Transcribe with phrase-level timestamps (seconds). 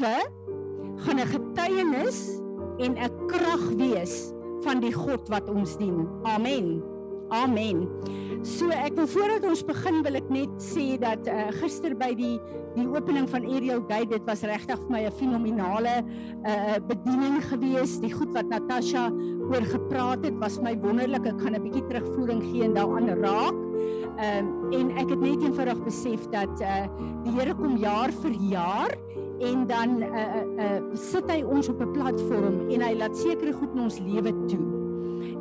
[0.00, 2.40] gaan 'n getuienis
[2.78, 4.32] en 'n krag wees
[4.64, 6.08] van die God wat ons dien.
[6.22, 6.82] Amen.
[7.28, 7.88] Amen.
[8.46, 12.36] So ek wil voordat ons begin wil ek net sê dat uh, gister by die
[12.76, 16.04] die opening van Aerial Gate dit was regtig vir my 'n fenominale
[16.46, 17.98] uh bediening gewees.
[18.00, 19.10] Die goed wat Natasha
[19.50, 21.26] oor gepraat het was my wonderlik.
[21.26, 23.58] Ek gaan 'n bietjie terugvoering gee en daaraan raak.
[24.16, 26.86] Ehm um, en ek het net eenvoudig besef dat uh
[27.24, 28.92] die Here kom jaar vir jaar
[29.40, 33.74] en dan uh uh sit hy ons op 'n platform en hy laat sekere goed
[33.74, 34.66] in ons lewe toe.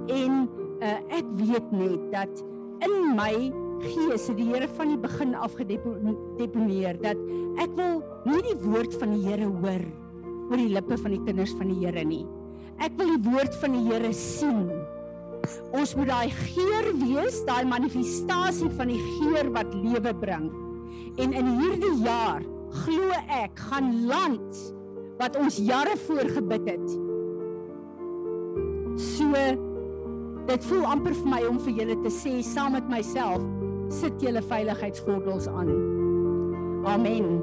[0.07, 0.49] En
[0.81, 2.43] uh, ek weet net dat
[2.83, 3.51] in my
[3.83, 7.19] gees het die Here van die begin af gedeponeer dat
[7.61, 9.85] ek wil nie die woord van die Here hoor
[10.49, 12.25] oor die lippe van die kinders van die Here nie.
[12.83, 14.67] Ek wil die woord van die Here sien.
[15.77, 20.49] Ons moet daai geur wees, daai manifestasie van die geur wat lewe bring.
[21.21, 24.63] En in hierdie jaar glo ek gaan land
[25.19, 26.89] wat ons jare voor gebid het.
[28.99, 29.31] So
[30.45, 33.41] Dit voel amper vir my om vir julle te sê saam met myself,
[33.89, 35.71] sit julle veiligheidsgordels aan.
[36.85, 37.39] Amen.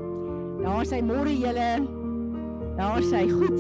[0.61, 1.71] Daar sê môre julle.
[2.79, 3.59] Daar sê goed.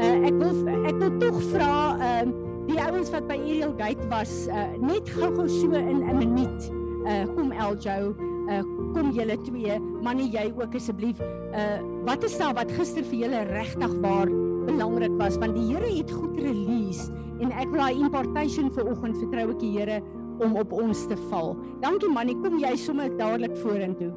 [0.00, 4.04] Uh, ek wil ek wil tog vra ehm uh, die ouens wat by Ariel Gate
[4.12, 6.68] was, uh, net gou-gou so in 'n minuut.
[7.06, 8.14] Uh kom Eljo,
[8.48, 8.62] uh
[8.94, 11.20] kom julle twee, manie jy ook asseblief.
[11.52, 14.30] Uh wat is daar wat gister vir julle regtig waar
[14.66, 19.18] belangrik was want die Here het goed release en ek wil daai impartation vir oggend
[19.20, 20.00] vertrou ek die Here
[20.40, 21.54] om op ons te val.
[21.82, 24.08] Dankie Mannie, kom jy sommer dadelik vorentoe.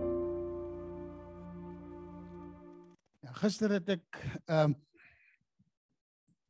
[3.23, 4.79] Ja, gister het ek ehm um,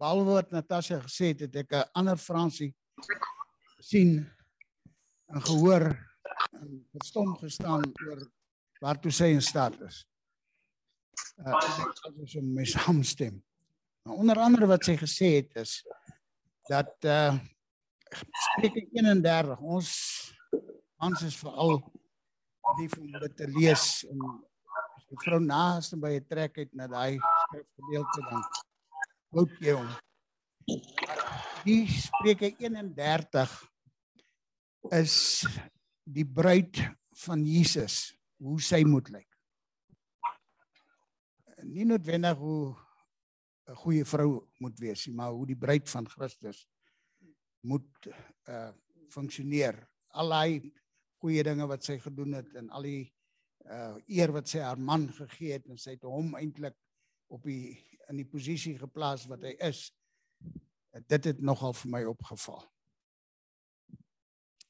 [0.03, 2.73] behalwe wat Natasha gesê het, het ek 'n ander Fransie
[3.79, 4.25] sien
[5.31, 5.85] en gehoor
[6.91, 8.23] verstom gestaan oor
[8.83, 10.03] waartoe sy in staat is.
[11.39, 13.43] Uh, ek het so 'n meshamstem.
[14.03, 15.83] Maar onder andere wat sy gesê het is
[16.67, 17.33] dat uh
[18.13, 19.89] Spreuke 31 ons
[21.01, 21.79] ons is veral
[22.77, 24.19] lief om dit te lees en
[25.09, 28.43] die vrou naaste by 'n trek het na daai skrifgedeelte dan
[29.33, 29.89] hoop jy hom.
[31.65, 33.51] Die Spreuke 31
[34.91, 35.45] is
[36.03, 36.79] die bruid
[37.23, 39.29] van Jesus, hoe sy moet lyk.
[41.63, 42.75] Nie noodwendig hoe
[43.67, 46.67] 'n goeie vrou moet wees, maar hoe die bruid van Christus
[47.63, 48.07] moet
[48.47, 48.71] uh
[49.13, 49.77] funksioneer.
[50.07, 50.73] Al daai
[51.21, 53.13] goeie dinge wat sy gedoen het en al die
[53.69, 56.75] uh eer wat sy haar man gegee het en sy het hom eintlik
[57.31, 57.77] op die
[58.09, 59.93] in die posisie geplaas wat hy is.
[61.07, 62.65] Dit het nogal vir my opgeval.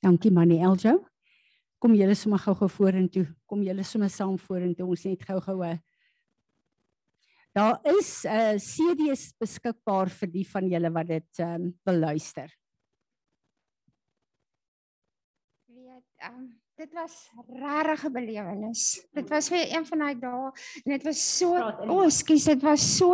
[0.04, 1.00] Dankie Manny Eljo.
[1.84, 3.26] Kom julle sommer gou-gou vorentoe.
[3.44, 4.88] Kom julle sommer saam vorentoe.
[4.88, 5.82] Ons net gou-gou 'n
[7.54, 12.50] Daar is 'n uh, CD's beskikbaar vir die van julle wat dit um, beluister.
[15.68, 16.48] Weet, um,
[16.82, 19.06] dit was regtig 'n belewenis.
[19.14, 20.50] Dit was vir een van daai dae
[20.86, 23.14] en dit was so, o, oh, skus, dit was so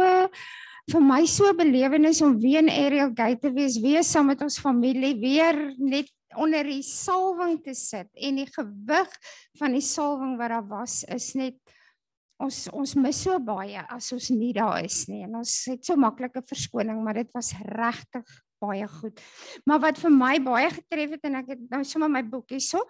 [0.92, 4.42] vir my so 'n belewenis om weer in Ariel Gate te wees, weer saam met
[4.42, 6.08] ons familie, weer net
[6.38, 9.16] onder die salwing te sit en die gewig
[9.60, 11.58] van die salwing wat daar was is net
[12.40, 15.26] ons ons mis so baie as ons nie daar is nie.
[15.26, 19.20] En ons het so maklike verskoning maar dit was regtig baie goed.
[19.66, 22.84] Maar wat vir my baie getref het en ek het nou sommer my boekie so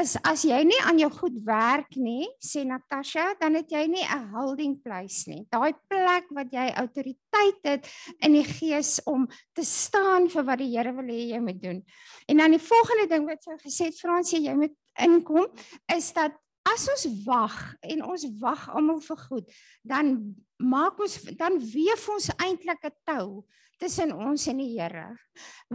[0.00, 4.04] is as jy nie aan jou goed werk nie, sê Natasha, dan het jy nie
[4.04, 5.46] 'n holding place nie.
[5.50, 7.88] Daai plek wat jy autoriteit het
[8.20, 11.84] in die gees om te staan vir wat die Here wil hê jy moet doen.
[12.28, 15.48] En dan die volgende ding wat sy gesê het Fransie, jy moet inkom
[15.94, 16.32] is dat
[16.68, 19.50] as ons wag en ons wag almal vir goed,
[19.82, 23.44] dan maak ons dan weef ons eintlik 'n tou
[23.82, 25.08] tussen ons en die Here.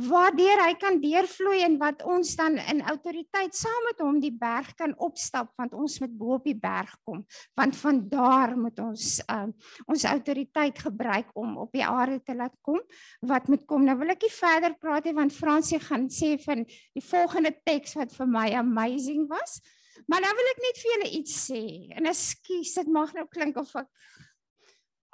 [0.07, 4.69] Waardeur hy kan deurvloei en wat ons dan in autoriteit saam met hom die berg
[4.79, 7.23] kan opstap want ons moet bo op die berg kom
[7.57, 9.47] want van daar moet ons uh,
[9.90, 12.80] ons autoriteit gebruik om op die aarde te laat kom
[13.25, 13.88] wat moet kom.
[13.88, 17.98] Nou wil ek nie verder praat nie want Fransie gaan sê van die volgende teks
[17.98, 19.60] wat vir my amazing was.
[20.06, 21.63] Maar nou wil ek net vir julle iets sê.
[21.98, 23.89] En ekskuus, dit mag nou klink of ek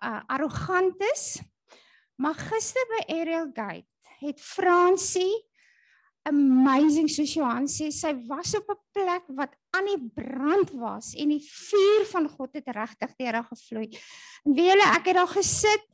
[0.03, 1.25] uh, arrogant is.
[2.21, 3.89] Maar gister by Ariel Gate
[4.19, 5.33] het Fransie
[6.29, 11.29] amazing soos Johan sê, sy was op 'n plek wat aan die brand was en
[11.29, 13.89] die vuur van God het regtig deur haar gevloei.
[14.45, 15.87] En weet julle, ek het daar gesit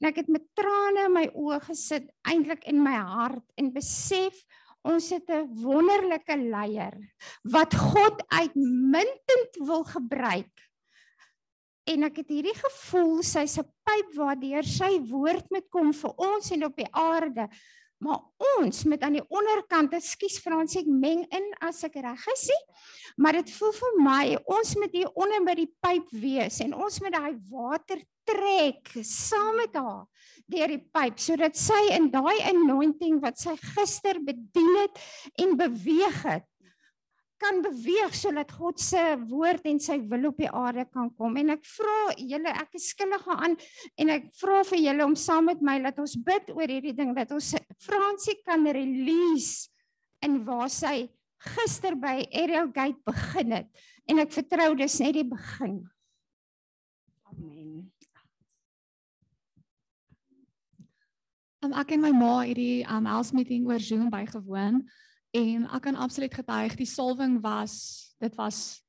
[0.00, 4.44] en ek het met trane in my oë gesit, eintlik in my hart en besef
[4.84, 6.94] ons het 'n wonderlike leier
[7.42, 10.67] wat God uitmuntend wil gebruik
[11.88, 16.50] en ek het hierdie gevoel sy's 'n pyp waardeur sy woord moet kom vir ons
[16.52, 17.48] en op die aarde.
[17.98, 18.20] Maar
[18.58, 22.44] ons met aan die onderkant, ekskuus Frans, ek meng in as ek reg is,
[23.18, 27.00] maar dit voel vir my ons moet hier onder by die pyp wees en ons
[27.02, 27.98] moet daai water
[28.28, 30.04] trek saam met haar
[30.52, 35.02] deur die pyp sodat sy in daai anointing wat sy gister bedien het
[35.42, 36.46] en beweeg het
[37.40, 39.00] kan beweeg sodat God se
[39.30, 41.36] woord en sy wil op die aarde kan kom.
[41.40, 43.56] En ek vra julle, ek is skuldig aan
[43.98, 47.14] en ek vra vir julle om saam met my dat ons bid oor hierdie ding
[47.16, 47.54] dat ons
[47.84, 49.70] Fransie kan release
[50.26, 51.06] in waar sy
[51.54, 53.68] gister by Ariel Gate begin het.
[54.10, 55.78] En ek vertrou dis net die begin.
[57.28, 57.86] Amen.
[61.62, 64.84] Um, ek en my ma het die um, house meeting oor Zoom bygewoon
[65.36, 68.82] en ek kan absoluut getuig die salwing was dit was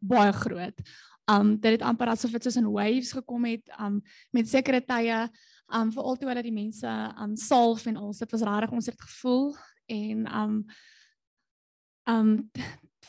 [0.00, 0.82] baie groot.
[1.30, 4.00] Um dit het amper asof dit soos in waves gekom het um
[4.34, 5.26] met sekere tye
[5.74, 9.00] um veral toe dat die mense um salf en al dit was regtig ons het
[9.00, 9.56] gevoel
[9.86, 10.54] en um
[12.10, 12.32] um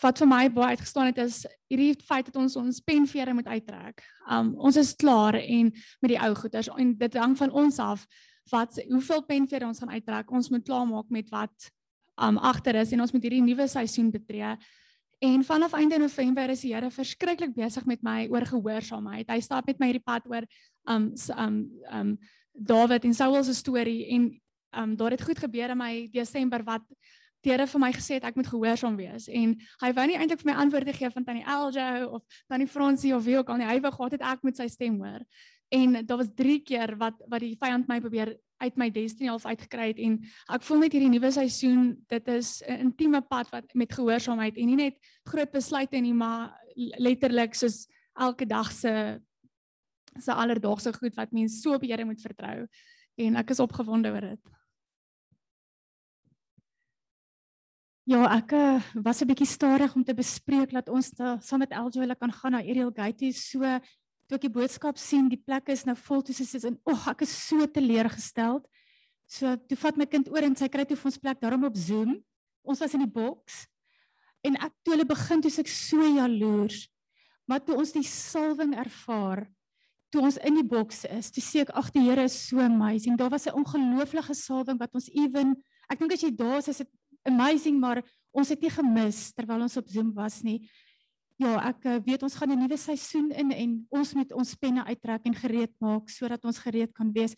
[0.01, 4.01] wat vir my baie uitgestaan het is hierdie feit dat ons ons penvere moet uittrek.
[4.29, 5.71] Um ons is klaar en
[6.01, 8.05] met die ou goeders en dit hang van ons af
[8.51, 10.31] wat hoeveel penvere ons gaan uittrek.
[10.31, 11.69] Ons moet klaarmaak met wat
[12.17, 14.55] um agter is en ons moet hierdie nuwe seisoen betree.
[15.21, 19.29] En vanaf einde November is die Here verskriklik besig met my oor gehoorsaamheid.
[19.29, 20.47] Hy stap met my hierdie pad oor
[20.89, 21.57] um um
[21.91, 22.15] um
[22.51, 24.31] Dawid en Saul se storie en
[24.77, 26.83] um daar het goed gebeur in my Desember wat
[27.41, 30.43] die Here vir my gesê het ek moet gehoorsaam wees en hy wou nie eintlik
[30.43, 31.87] vir my antwoorde gee van tannie Eljo
[32.17, 33.69] of tannie Fransie of wie ook al nie.
[33.69, 35.21] Hy wou gehad het ek moet sy stem hoor.
[35.71, 39.45] En daar was 3 keer wat wat die vyand my probeer uit my destiny half
[39.45, 40.19] uitgekry het en
[40.53, 44.67] ek voel net hierdie nuwe seisoen dit is 'n intieme pad wat met gehoorsaamheid en
[44.67, 49.19] nie net groot besluite nie maar letterlik soos elke dag se
[50.19, 52.67] se alledaagse goed wat mense so op die Here moet vertrou
[53.15, 54.51] en ek is opgewonde oor dit.
[58.09, 62.01] Ja, ek uh, was 'n bietjie stadig om te bespreek dat ons saam met Eljo
[62.01, 63.61] hulle kan gaan na Ariel Gate so
[64.31, 67.11] toe ek die boodskap sien, die plek is nou vol, toe sy in, "Ag, oh,
[67.11, 68.63] ek is so teleurgesteld."
[69.27, 71.75] So toe vat my kind oor en sy kry toe vir ons plek daarom op
[71.75, 72.23] Zoom.
[72.63, 73.67] Ons was in die boks.
[74.43, 76.87] En ek toe hulle begin, toe ek so jaloers.
[77.47, 79.47] Maar toe ons die salwing ervaar,
[80.11, 83.17] toe ons in die boks is, toe sê ek, "Ag, die Here is so amazing."
[83.17, 85.55] Daar was 'n ongelooflike salwing wat ons ewen,
[85.89, 86.89] ek dink as jy daar is, is dit
[87.25, 88.01] amazing, maar
[88.33, 90.69] ons het nie gemis terwyl ons op Zoom was nie.
[91.41, 94.83] Ja, ek eh, weet ons gaan 'n nuwe seisoen in en ons moet ons penne
[94.85, 97.33] uittrek en gereed maak sodat ons gereed kan wees.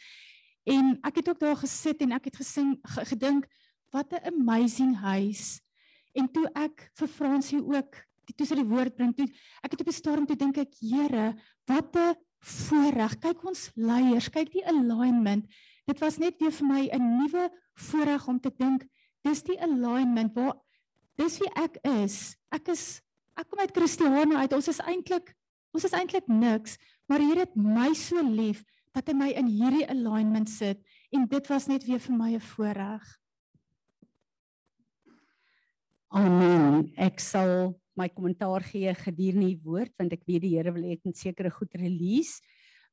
[0.68, 3.48] En ek het ook daar gesit en ek het gesing gedink
[3.96, 5.62] wat 'n amazing huis.
[6.12, 7.96] En toe ek vir Fransie ook
[8.28, 9.28] die toe sy die woord bring toe
[9.64, 11.36] ek het op 'n stadium toe dink ek Here,
[11.66, 13.20] wat 'n voorreg.
[13.20, 15.48] Kyk ons leiers, kyk die alignment.
[15.88, 18.84] Dit was net weer vir my 'n nuwe voorreg om te dink
[19.24, 20.60] dis die alignment waar
[21.16, 22.36] dis wie ek is.
[22.52, 23.02] Ek is
[23.40, 24.54] ek kom uit Christiane uit.
[24.54, 25.34] Ons is eintlik
[25.74, 26.78] ons is eintlik niks,
[27.10, 28.62] maar hier het my so lief
[28.94, 32.40] dat hy my in hierdie alignment sit en dit was net weer vir my 'n
[32.54, 33.02] voorreg.
[36.14, 36.94] Amen.
[36.96, 41.02] Ek sal my kommentaar gee gedurende die woord want ek weet die Here wil ek
[41.06, 42.42] net sekere goed release.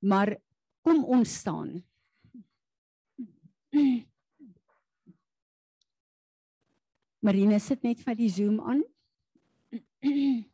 [0.00, 0.37] Maar
[0.82, 1.84] kom ons staan.
[7.25, 8.80] Marina sit net vir die Zoom aan.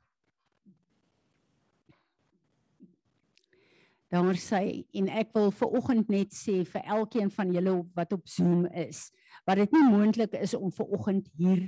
[4.10, 8.28] Daar sê en ek wil ver oggend net sê vir elkeen van julle wat op
[8.30, 9.10] Zoom is,
[9.46, 11.62] wat dit nie moontlik is om ver oggend hier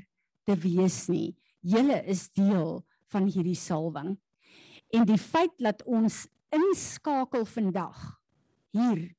[0.47, 1.37] te wees nie.
[1.63, 4.19] Julle is deel van hierdie salwing.
[4.95, 7.99] En die feit dat ons inskakel vandag
[8.73, 9.15] hier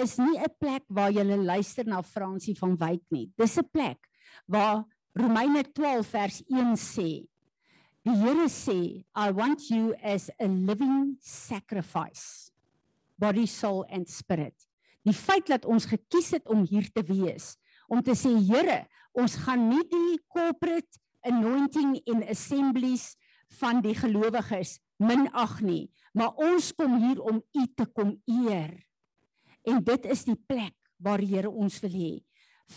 [0.00, 3.32] is nie 'n plek waar jy luister na Fransie van Wyk nie.
[3.36, 4.08] Dis 'n plek
[4.46, 7.26] waar Romeine 12 vers 1 sê
[8.00, 12.50] Die Here sê, I want you as a living sacrifice,
[13.18, 14.56] body, soul and spirit.
[15.04, 17.58] Die feit dat ons gekies het om hier te wees,
[17.92, 20.96] om te sê Here, ons gaan nie die corporate
[21.28, 23.18] anointing in assemblies
[23.60, 28.78] van die gelowiges minag nie, maar ons kom hier om U te kom eer.
[29.68, 32.12] En dit is die plek waar die Here ons wil hê.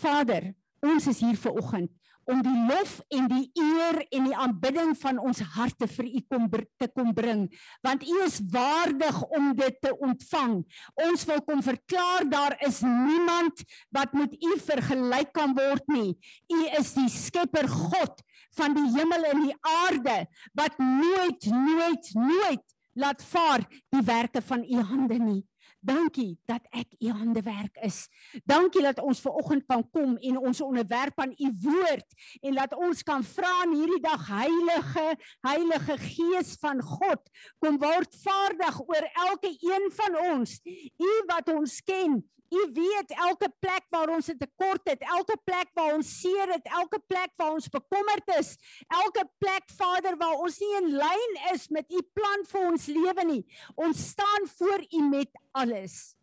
[0.04, 0.52] Vader,
[0.84, 1.88] ons is hier ver oggend
[2.30, 6.48] om die lof en die eer en die aanbidding van ons harte vir u kom
[6.52, 7.46] te kom bring.
[7.84, 10.60] Want u is waardig om dit te ontvang.
[11.06, 13.64] Ons wil kom verklaar daar is niemand
[13.94, 16.12] wat met u vergelyk kan word nie.
[16.52, 18.22] U is die skepper God
[18.58, 20.20] van die hemel en die aarde
[20.54, 22.64] wat nooit nooit nooit
[22.94, 25.42] laat vaar die werke van u hande nie.
[25.84, 28.06] Dankie dat ek u handewerk is.
[28.48, 32.72] Dankie dat ons ver oggend kan kom en ons onderwerp aan u woord en laat
[32.72, 35.04] ons kan vra in hierdie dag Heilige
[35.44, 37.28] Heilige Gees van God
[37.60, 40.56] kom word vaardig oor elke een van ons.
[40.96, 42.22] U wat ons ken,
[42.54, 46.66] U weet elke plek waar ons 'n tekort het, elke plek waar ons seer het,
[46.66, 48.56] elke plek waar ons bekommerd is,
[48.88, 53.24] elke plek Vader waar ons nie in lyn is met U plan vir ons lewe
[53.24, 53.44] nie.
[53.74, 56.16] Ons staan voor U met alles.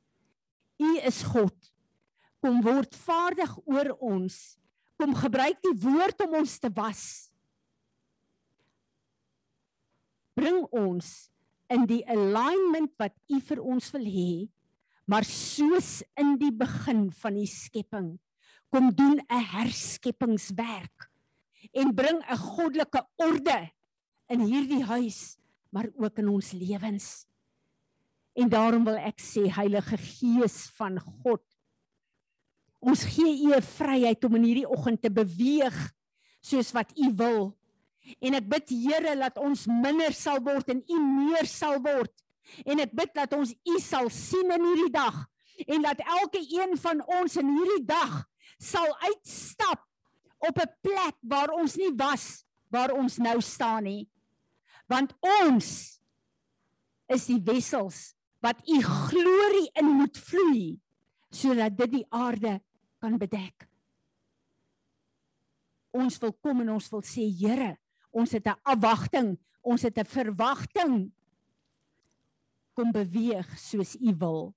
[0.80, 1.56] U is God.
[2.42, 4.58] Kom word vaardig oor ons.
[4.98, 7.32] Kom gebruik die woord om ons te was.
[10.34, 11.30] Bring ons
[11.70, 14.50] in die alignment wat U vir ons wil hê
[15.12, 18.14] maar soos in die begin van die skepping
[18.72, 21.10] kom doen 'n herskepingswerk
[21.76, 23.72] en bring 'n goddelike orde
[24.32, 25.36] in hierdie huis
[25.72, 27.26] maar ook in ons lewens.
[28.36, 31.44] En daarom wil ek sê Heilige Gees van God
[32.80, 35.76] ons gee u 'n vryheid om in hierdie oggend te beweeg
[36.42, 37.58] soos wat u wil.
[38.20, 42.12] En ek bid Here dat ons minder sal word en u meer sal word
[42.66, 45.26] En ek bid dat ons U sal sien in hierdie dag
[45.68, 48.24] en dat elke een van ons in hierdie dag
[48.58, 49.84] sal uitstap
[50.42, 54.08] op 'n plek waar ons nie was waar ons nou staan nie.
[54.88, 56.00] Want ons
[57.12, 60.80] is die wessels wat U glorie in moet vloei
[61.30, 62.60] sodat dit die aarde
[63.00, 63.68] kan bedek.
[65.92, 67.78] Ons wil kom en ons wil sê Here,
[68.12, 71.12] ons het 'n afwagting, ons het 'n verwagting
[72.74, 74.54] kom beweeg soos u wil.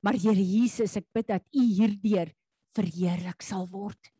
[0.00, 2.32] Maar Here Jesus, ek bid dat u hierdeur
[2.76, 4.12] verheerlik sal word.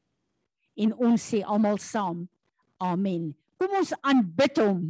[0.76, 2.26] En ons sê almal saam:
[2.80, 3.32] Amen.
[3.60, 4.82] Kom ons aanbid hom.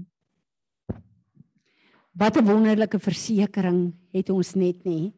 [2.14, 5.14] Wat 'n wonderlike versekering het ons net nie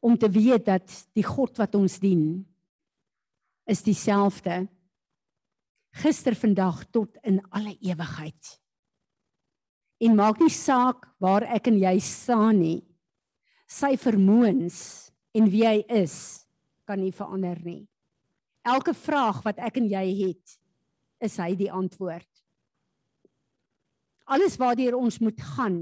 [0.00, 0.86] om te weet dat
[1.16, 2.46] die God wat ons dien
[3.66, 4.68] is dieselfde
[5.96, 8.60] gister, vandag tot in alle ewigheid
[10.02, 12.80] en maak nie saak waar ek en jy staan nie.
[13.66, 14.78] Sy vermoëns
[15.36, 16.46] en wie hy is
[16.86, 17.84] kan nie verander nie.
[18.66, 20.56] Elke vraag wat ek en jy het,
[21.22, 22.28] is hy die antwoord.
[24.26, 25.78] Alles waardeur ons moet gaan,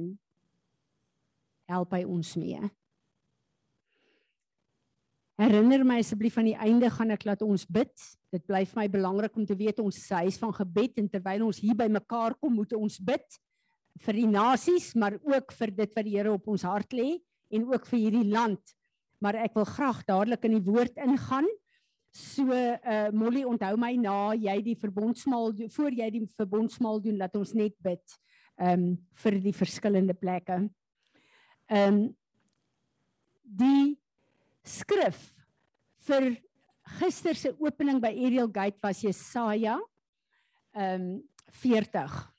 [1.69, 2.61] help hy ons mee.
[5.41, 7.91] Herinner my asseblief aan die einde gaan ek laat ons bid.
[8.31, 11.49] Dit bly vir my belangrik om te weet ons is huis van gebed en terwyl
[11.49, 13.41] ons hier by mekaar kom, moet ons bid
[14.03, 17.19] vir die nasies, maar ook vir dit wat die Here op ons hart lê
[17.55, 18.75] en ook vir hierdie land.
[19.23, 21.47] Maar ek wil graag dadelik in die woord ingaan.
[22.15, 27.35] So uh Molly onthou my na jy die verbondsmaal voor jy die verbondsmaal doen dat
[27.39, 28.19] ons net bid
[28.63, 30.61] um vir die verskillende plekke.
[31.71, 32.05] Um
[33.43, 33.97] die
[34.65, 35.19] skrif
[36.07, 36.35] vir
[37.01, 39.79] gister se opening by Ariel Gate was Jesaja
[40.75, 41.23] um
[41.63, 42.34] 40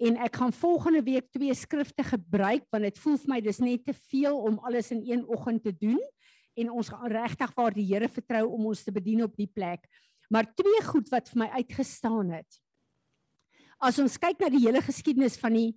[0.00, 3.84] en ek gaan volgende week twee skrifte gebruik want dit voel vir my dis net
[3.84, 6.00] te veel om alles in een oggend te doen
[6.60, 9.84] en ons gaan regtig waar die Here vertrou om ons te bedien op die plek.
[10.32, 12.58] Maar twee goed wat vir my uitgestaan het.
[13.80, 15.70] As ons kyk na die hele geskiedenis van die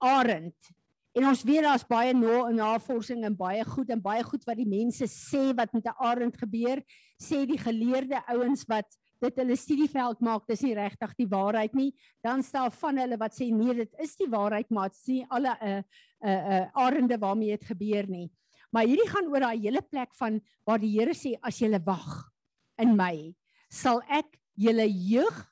[0.00, 0.70] arend
[1.16, 4.68] en ons weet daar's baie na navorsing en baie goed en baie goed wat die
[4.68, 6.84] mense sê wat met 'n arend gebeur,
[7.18, 8.86] sê die geleerde ouens wat
[9.20, 11.90] dit hulle studieveld maak, dis nie regtig die waarheid nie.
[12.24, 15.56] Dan staan van hulle wat sê nee, dit is die waarheid, maar dit sien alle
[15.60, 15.82] 'n uh,
[16.20, 18.30] 'n uh, uh, arende waarmee dit gebeur nie.
[18.72, 22.30] Maar hierdie gaan oor daai hele plek van waar die Here sê as jy wag
[22.78, 23.34] in my,
[23.68, 25.46] sal ek julle jeug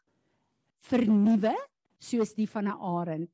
[0.88, 1.54] vernuwe
[1.98, 3.30] soos die van 'n arend.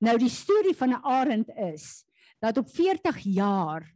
[0.00, 2.04] Nou die storie van 'n arend is
[2.40, 3.86] dat op 40 jaar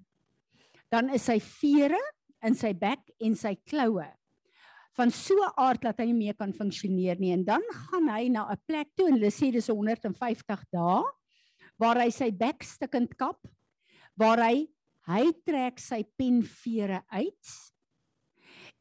[0.91, 2.01] dan is sy vere
[2.43, 4.07] in sy bek en sy kloue
[4.99, 7.33] van so 'n aard dat hy nie meer kan funksioneer nie.
[7.33, 11.05] En dan gaan hy na 'n plek toe en hulle sê dis 150 dae
[11.79, 13.41] waar hy sy bek stukkend kap
[14.17, 14.69] waar hy
[15.09, 17.47] hy trek sy penvere uit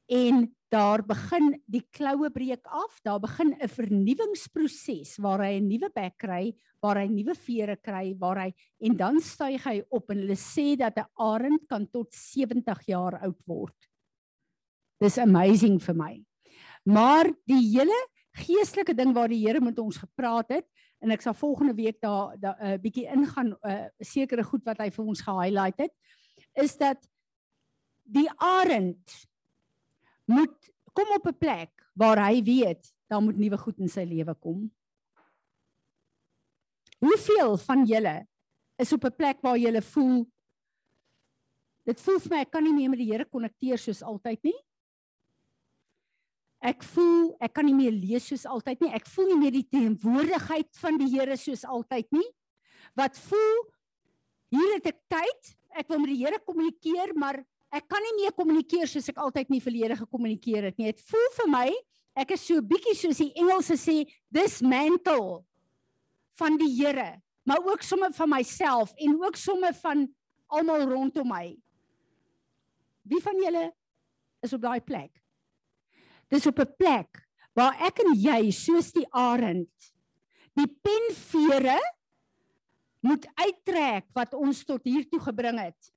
[0.09, 2.99] en daar begin die kloue breek af.
[3.05, 8.15] Daar begin 'n vernuwingsproses waar hy 'n nuwe bek kry waar hy nuwe vere kry
[8.19, 12.13] waar hy en dan styg hy op en hulle sê dat 'n arend kan tot
[12.13, 13.88] 70 jaar oud word
[14.99, 16.13] Dis amazing vir my.
[16.83, 17.95] Maar die hele
[18.39, 20.67] geestelike ding waar die Here met ons gepraat het
[20.99, 24.79] en ek sal volgende week daar 'n uh, bietjie ingaan 'n uh, sekere goed wat
[24.79, 25.93] hy vir ons ge-highlight het
[26.55, 26.99] is dat
[28.03, 29.27] die arend
[30.25, 34.35] moet kom op 'n plek waar hy weet daar moet nuwe goed in sy lewe
[34.35, 34.71] kom.
[36.99, 38.27] Hoeveel van julle
[38.77, 40.27] is op 'n plek waar julle voel
[41.85, 44.59] dit voel vir my ek kan nie meer met die Here konnekteer soos altyd nie.
[46.59, 48.91] Ek voel ek kan nie meer lees soos altyd nie.
[48.95, 52.25] Ek voel nie meer die teenwoordigheid van die Here soos altyd nie.
[52.99, 53.61] Wat voel
[54.51, 57.39] hier het ek tyd, ek wil met die Here kommunikeer, maar
[57.71, 60.91] ek kan nie meer kommunikeer soos ek altyd nie verlede gekommunikeer het nie.
[60.91, 61.67] Dit voel vir my
[62.19, 64.01] ek is so bietjie soos die Engelse sê
[64.33, 65.45] dismantle
[66.39, 70.07] van die Here, maar ook somme van myself en ook somme van
[70.49, 71.53] almal rondom my.
[73.07, 73.69] Wie van julle
[74.43, 75.13] is op daai plek?
[76.29, 79.69] Dis op 'n plek waar ek en jy soos die arend
[80.55, 81.79] die penvere
[83.01, 85.93] moet uittrek wat ons tot hier toe gebring het.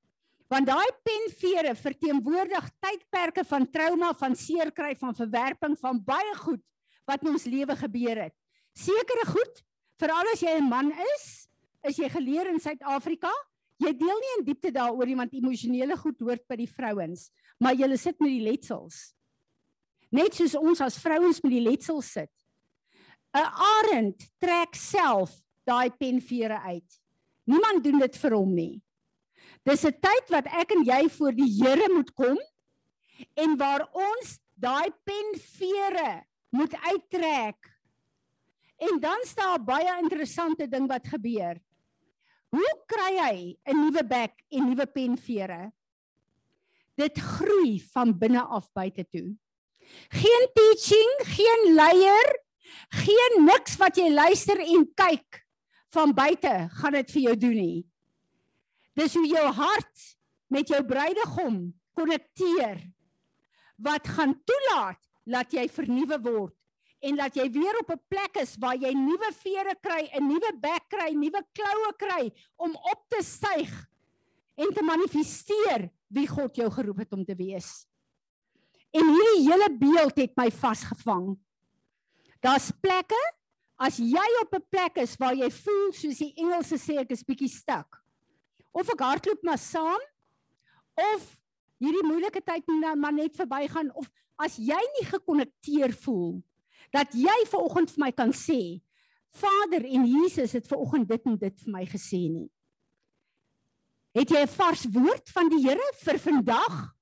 [0.47, 6.63] Want daai penvere verteenwoordig tydperke van trauma, van seerkry, van verwerping, van baie goed
[7.05, 8.35] wat in ons lewe gebeur het.
[8.73, 9.63] Sekere goed
[10.03, 11.47] Veral as jy 'n man is,
[11.87, 13.31] is jy geleer in Suid-Afrika,
[13.79, 17.73] jy deel nie in diepte daaroor nie want emosionele goed hoort by die vrouens, maar
[17.73, 19.13] jy sit met die letsels.
[20.13, 22.31] Net soos ons as vrouens met die letsels sit.
[23.33, 25.33] 'n Arend trek self
[25.65, 26.99] daai penvere uit.
[27.49, 28.81] Niemand doen dit vir hom nie.
[29.65, 32.37] Dis 'n tyd wat ek en jy voor die Here moet kom
[33.35, 37.73] en waar ons daai penvere moet uittrek
[38.83, 41.61] En dan staan 'n baie interessante ding wat gebeur.
[42.49, 45.71] Hoe kry hy 'n nuwe bek en nuwe penvere?
[46.95, 49.37] Dit groei van binne af buite toe.
[50.13, 52.29] Geen teaching, geen leier,
[53.03, 55.41] geen niks wat jy luister en kyk
[55.93, 57.79] van buite gaan dit vir jou doen nie.
[58.97, 60.09] Dis hoe jou hart
[60.53, 62.81] met jou bruidegom konnekteer
[63.81, 66.55] wat gaan toelaat dat jy vernuwe word
[67.03, 70.51] en dat jy weer op 'n plek is waar jy nuwe vere kry, 'n nuwe
[70.59, 73.71] bek kry, nuwe kloue kry om op te styg
[74.55, 77.85] en te manifesteer wie God jou geroep het om te wees.
[78.93, 81.33] En hierdie hele beeld het my vasgevang.
[82.43, 83.19] Daar's plekke
[83.81, 87.23] as jy op 'n plek is waar jy voel soos die Engelse sê ek is
[87.23, 88.03] bietjie stuk.
[88.71, 90.01] Of ek hardloop maar saam
[90.93, 91.39] of
[91.79, 96.43] hierdie moeilike tyd nou maar net verbygaan of as jy nie gekonnekteer voel
[96.91, 98.81] dat jy ver oggend vir my kan sê
[99.33, 102.49] Vader en Jesus het ver oggend dit en dit vir my gesê nie.
[104.13, 106.92] Het jy 'n vars woord van die Here vir vandag?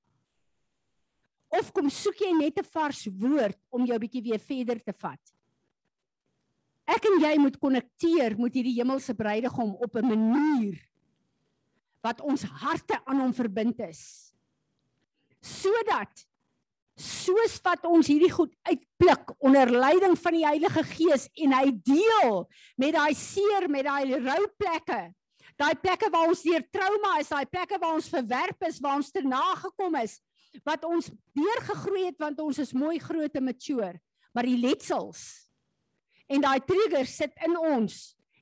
[1.51, 5.19] Of kom soek jy net 'n vars woord om jou bietjie weer verder te vat?
[6.87, 10.79] Ek en jy moet konnekteer met hierdie hemelse bruidegom op 'n manier
[12.01, 14.33] wat ons harte aan hom verbind is.
[15.41, 16.25] Sodat
[16.95, 22.47] soos wat ons hierdie goed uitpluk onder leiding van die Heilige Gees en hy deel
[22.77, 25.13] met daai seer, met daai rou plekke.
[25.57, 29.11] Daai plekke waar ons deur trauma is, daai plekke waar ons verwerp is, waar ons
[29.11, 30.19] te nagekom is,
[30.67, 33.93] wat ons deurgegroei het want ons is mooi groot en mature,
[34.35, 35.47] maar die letsels
[36.31, 37.99] en daai triggers sit in ons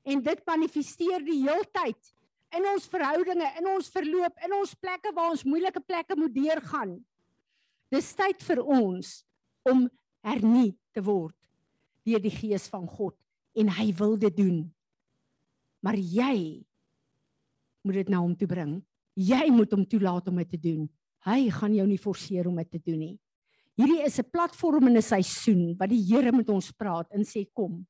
[0.10, 2.14] en dit manifesteer die heeltyd
[2.58, 6.96] in ons verhoudinge, in ons verloop, in ons plekke waar ons moeilike plekke moet deurgaan.
[7.94, 9.20] Dis tyd vir ons
[9.70, 9.86] om
[10.26, 11.36] hernie te word
[12.08, 13.16] deur die gees van God
[13.60, 14.64] en hy wil dit doen.
[15.86, 16.66] Maar jy
[17.86, 18.80] moet dit na hom toe bring.
[19.20, 20.88] Jy moet hom toelaat om dit te doen.
[21.28, 23.20] Hy gaan jou nie forceer om dit te doen nie.
[23.80, 27.48] Hierdie is 'n platform en 'n seisoen wat die Here met ons praat en sê
[27.54, 27.88] kom.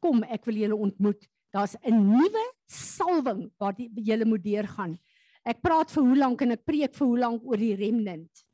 [0.00, 1.28] Kom, ek wil julle ontmoet.
[1.52, 4.98] Daar's 'n nuwe salwing wat julle moet deurgaan.
[5.44, 8.44] Ek praat vir hoe lank en ek preek vir hoe lank oor die remnant.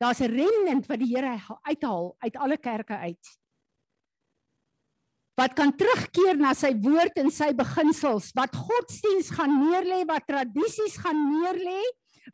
[0.00, 3.38] Daar's 'n remnant wat die Here uithaal uit alle kerke uit.
[5.36, 10.96] Wat kan terugkeer na sy woord en sy beginsels, wat godsdiens gaan neerlê, wat tradisies
[10.96, 11.82] gaan neerlê,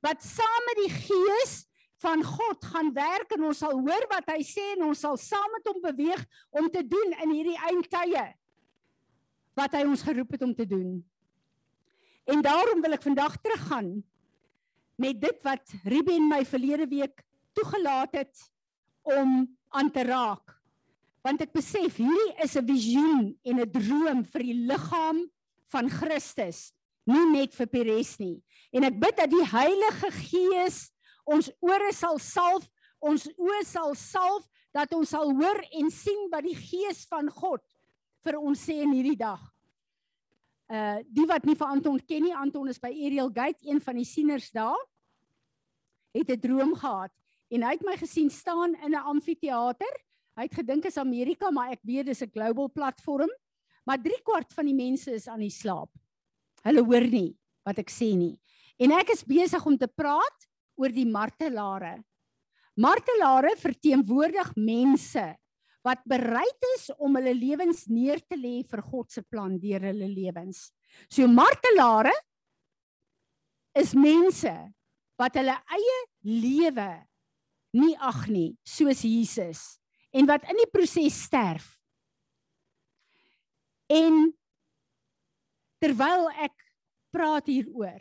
[0.00, 1.66] wat saam met die gees
[2.04, 5.50] van God gaan werk en ons sal hoor wat hy sê en ons sal saam
[5.56, 8.24] met hom beweeg om te doen in hierdie eindtye
[9.54, 10.98] wat hy ons geroep het om te doen.
[12.26, 14.02] En daarom wil ek vandag teruggaan
[15.00, 17.22] met dit wat Ruben my verlede week
[17.54, 18.42] toegelaat het
[19.02, 20.54] om aan te raak.
[21.24, 25.30] Want ek besef hierdie is 'n visioen en 'n droom vir die liggaam
[25.72, 26.72] van Christus,
[27.06, 28.42] nie net vir Peres nie.
[28.74, 30.88] En ek bid dat die Heilige Gees
[31.24, 32.66] ons ore sal salf,
[33.04, 37.62] ons oë sal salf dat ons sal hoor en sien wat die Gees van God
[38.24, 39.40] vir ons sê in hierdie dag.
[40.72, 44.00] Uh die wat nie vir Anton ken nie, Anton is by Ariel Gate, een van
[44.00, 44.80] die sieners daar.
[46.14, 47.12] Het 'n droom gehad
[47.50, 49.94] en hy het my gesien staan in 'n amfitheater.
[50.36, 53.30] Hy het gedink is Amerika, maar ek weet dis 'n global platform
[53.84, 55.92] maar 3 kwart van die mense is aan die slaap.
[56.64, 57.34] Hulle hoor nie
[57.64, 58.34] wat ek sê nie.
[58.82, 60.48] En ek is besig om te praat
[60.80, 61.96] oor die martelare.
[62.74, 65.24] Martelare verteenwoordig mense
[65.84, 70.08] wat bereid is om hulle lewens neer te lê vir God se plan deur hulle
[70.08, 70.70] lewens.
[71.12, 72.14] So martelare
[73.76, 74.52] is mense
[75.20, 76.90] wat hulle eie lewe
[77.78, 79.64] nie ag nie soos Jesus
[80.14, 81.74] en wat in die proses sterf.
[83.90, 84.30] En
[85.82, 86.54] terwyl ek
[87.14, 88.00] praat hieroor,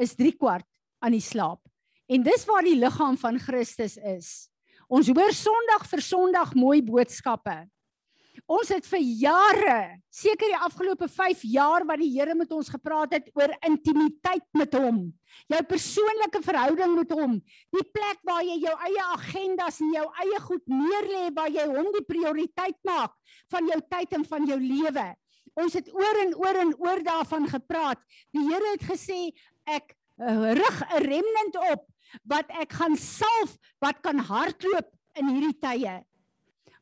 [0.00, 0.66] is 3 kwart
[1.02, 1.62] aan die slaap.
[2.06, 4.48] En dis waar die liggaam van Christus is.
[4.86, 7.64] Ons hoor Sondag vir Sondag mooi boodskappe.
[8.46, 9.78] Ons het vir jare,
[10.12, 14.76] seker die afgelope 5 jaar wat die Here met ons gepraat het oor intimiteit met
[14.76, 15.00] hom.
[15.50, 17.38] Jou persoonlike verhouding met hom.
[17.74, 21.90] Die plek waar jy jou eie agendas en jou eie goed neerlê waar jy hom
[21.96, 23.16] die prioriteit maak
[23.50, 25.08] van jou tyd en van jou lewe.
[25.56, 28.00] Ons het oor en oor en oor daarvan gepraat.
[28.36, 29.32] Die Here het gesê
[29.66, 31.86] ek uh, rig 'n remnant op
[32.24, 36.04] wat ek gaan salf wat kan hardloop in hierdie tye.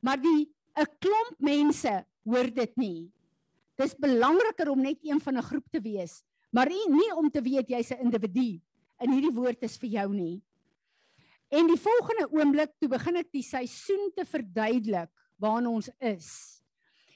[0.01, 3.13] Maar die 'n klomp mense hoor dit nie.
[3.77, 7.43] Dis belangriker om net een van 'n groep te wees, maar nie, nie om te
[7.43, 8.61] weet jy's 'n individu
[9.01, 10.43] in hierdie woord is vir jou nie.
[11.51, 16.63] En die volgende oomblik toe begin ek die seisoen te verduidelik waarna ons is.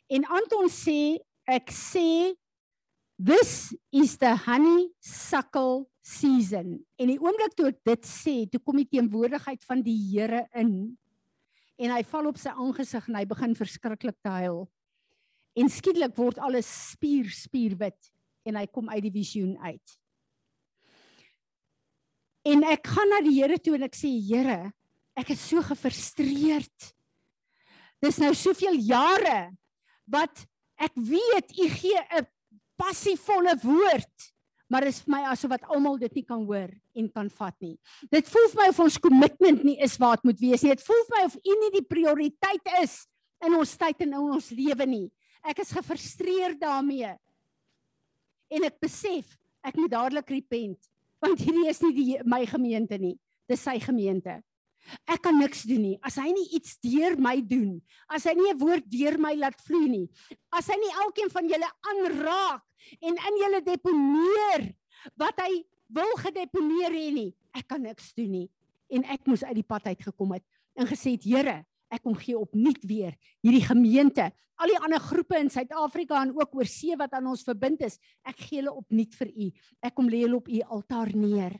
[0.08, 2.34] En Anton sê ek sê
[3.18, 6.78] this is the honeysuckle season.
[6.96, 10.96] En die oomblik toe ek dit sê, toe kom die teenwoordigheid van die Here in
[11.78, 14.64] en hy val op sy aangesig en hy begin verskriklik huil.
[15.58, 18.10] En skielik word alles spier spierwit
[18.48, 19.94] en hy kom uit die visioen uit.
[22.48, 24.72] En ek gaan na die Here toe en ek sê Here,
[25.18, 26.90] ek is so gefrustreerd.
[28.02, 29.50] Dis nou soveel jare
[30.10, 30.46] wat
[30.78, 32.26] ek weet u gee 'n
[32.78, 34.28] passievolle woord
[34.68, 37.76] maar is vir my asof wat almal dit nie kan hoor en kan vat nie.
[38.12, 40.74] Dit voel vir my of ons kommitment nie is wat moet wees nie.
[40.76, 43.00] Dit voel vir my of U nie die prioriteit is
[43.44, 45.06] in ons tyd en in ons lewe nie.
[45.48, 47.14] Ek is gefrustreerd daarmee.
[48.52, 49.32] En ek besef
[49.64, 53.16] ek moet dadelik repent want hierdie is nie die my gemeente nie.
[53.48, 54.36] Dis sy gemeente.
[55.06, 57.80] Ek kan niks doen nie as hy nie iets deur my doen.
[58.08, 60.08] As hy nie 'n woord deur my laat vloei nie.
[60.52, 62.62] As hy nie elkeen van julle aanraak
[63.02, 64.74] en in julle deponeer
[65.16, 67.34] wat hy wil gedeponeer hê nie.
[67.54, 68.48] Ek kan niks doen nie
[68.88, 70.44] en ek moes uit die pad uit gekom het
[70.78, 75.38] en gesê het Here, ek kom gee opnuut weer hierdie gemeente, al die ander groepe
[75.38, 77.98] in Suid-Afrika en ook oor see wat aan ons verbind is.
[78.26, 79.48] Ek gee hulle opnuut vir u.
[79.86, 81.58] Ek kom lê hulle op u altaar neer.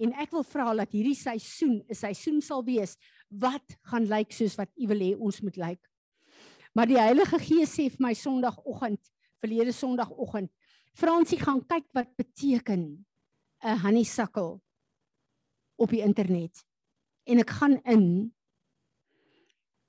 [0.00, 2.96] En ek wil vra dat hierdie seisoen 'n seisoen sal wees
[3.28, 5.82] wat gaan lyk soos wat u wil hê ons moet lyk.
[6.72, 9.00] Maar die Heilige Gees sê vir my Sondagoggend,
[9.42, 10.50] verlede Sondagoggend.
[10.94, 13.04] Fransie gaan kyk wat beteken
[13.62, 14.60] 'n honeysuckle
[15.76, 16.64] op die internet.
[17.26, 18.34] En ek gaan in.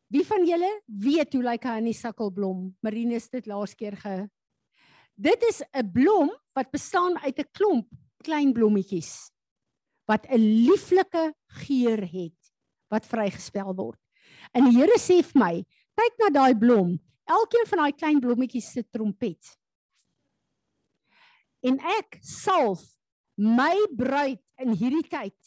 [0.07, 2.75] Wie van julle weet hoe lyk 'n honeysuckle blom?
[2.81, 4.29] Marinus dit laas keer ge.
[5.15, 9.31] Dit is 'n blom wat bestaan uit 'n klomp klein blommetjies
[10.11, 12.39] wat 'n lieflike geur het
[12.91, 13.99] wat vrygespel word.
[14.51, 15.53] En die Here sê vir my,
[15.95, 16.99] kyk na daai blom
[17.31, 19.39] elkeen van daai klein blommetjies se trompet.
[21.63, 22.83] En ek salf
[23.37, 25.37] my bruid in hierdie tyd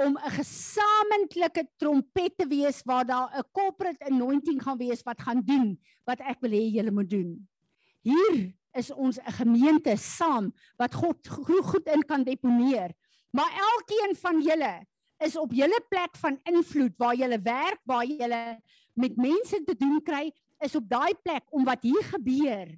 [0.00, 5.42] om 'n gesamentlike trompet te wees waar daar 'n corporate anointing gaan wees wat gaan
[5.44, 7.48] doen wat ek wil hê julle moet doen.
[8.02, 12.94] Hier is ons 'n gemeente saam wat God goed in kan deponeer.
[13.30, 14.74] Maar elkeen van julle
[15.22, 18.60] is op julle plek van invloed waar julle werk, waar julle
[18.98, 22.72] met mense te doen kry, is op daai plek om wat hier gebeur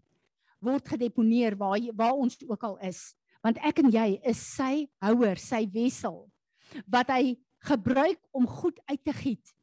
[0.62, 3.14] word gedeponeer waar waar ons ook al is.
[3.42, 6.28] Want ek en jy is sy houer sy wessel
[6.86, 7.34] wat hy
[7.66, 9.54] gebruik om goed uit te giet.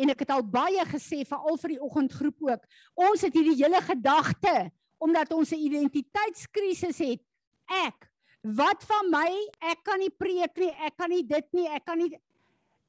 [0.00, 2.66] En ek het al baie gesê veral vir die oggendgroep ook
[3.06, 4.70] ons het hierdie hele gedagte
[5.04, 7.22] omdat ons 'n identiteitskrisis het.
[7.68, 8.08] Ek
[8.44, 9.30] wat van my
[9.72, 12.12] ek kan nie preek nie ek kan nie dit nie ek kan nie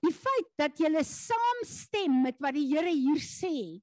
[0.04, 3.82] die feit dat jy saamstem met wat die Here hier sê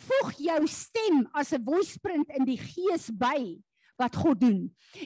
[0.00, 3.58] voeg jou stem as 'n voiceprint in die gees by
[4.00, 4.60] wat God doen.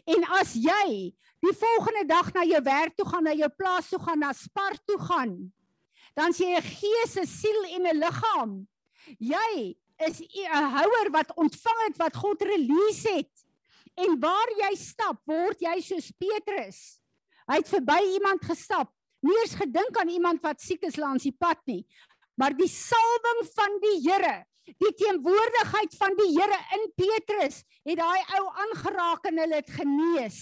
[0.07, 1.11] En as jy
[1.43, 4.77] die volgende dag na jou werk toe gaan, na jou plaas toe gaan, na Spar
[4.87, 5.53] toe gaan,
[6.15, 8.53] dan sê jy 'n gees, 'n siel en 'n liggaam.
[9.19, 13.44] Jy is 'n houer wat ontvang het wat God release het.
[13.95, 17.01] En waar jy stap, word jy soos Petrus.
[17.47, 18.91] Hy het verby iemand gestap.
[19.25, 21.85] Nie eens gedink aan iemand wat siek is langs die pad nie.
[22.37, 28.21] Maar die salwing van die Here Die teenwoordigheid van die Here in Petrus het daai
[28.39, 30.39] ou aangeraak en hulle het genees.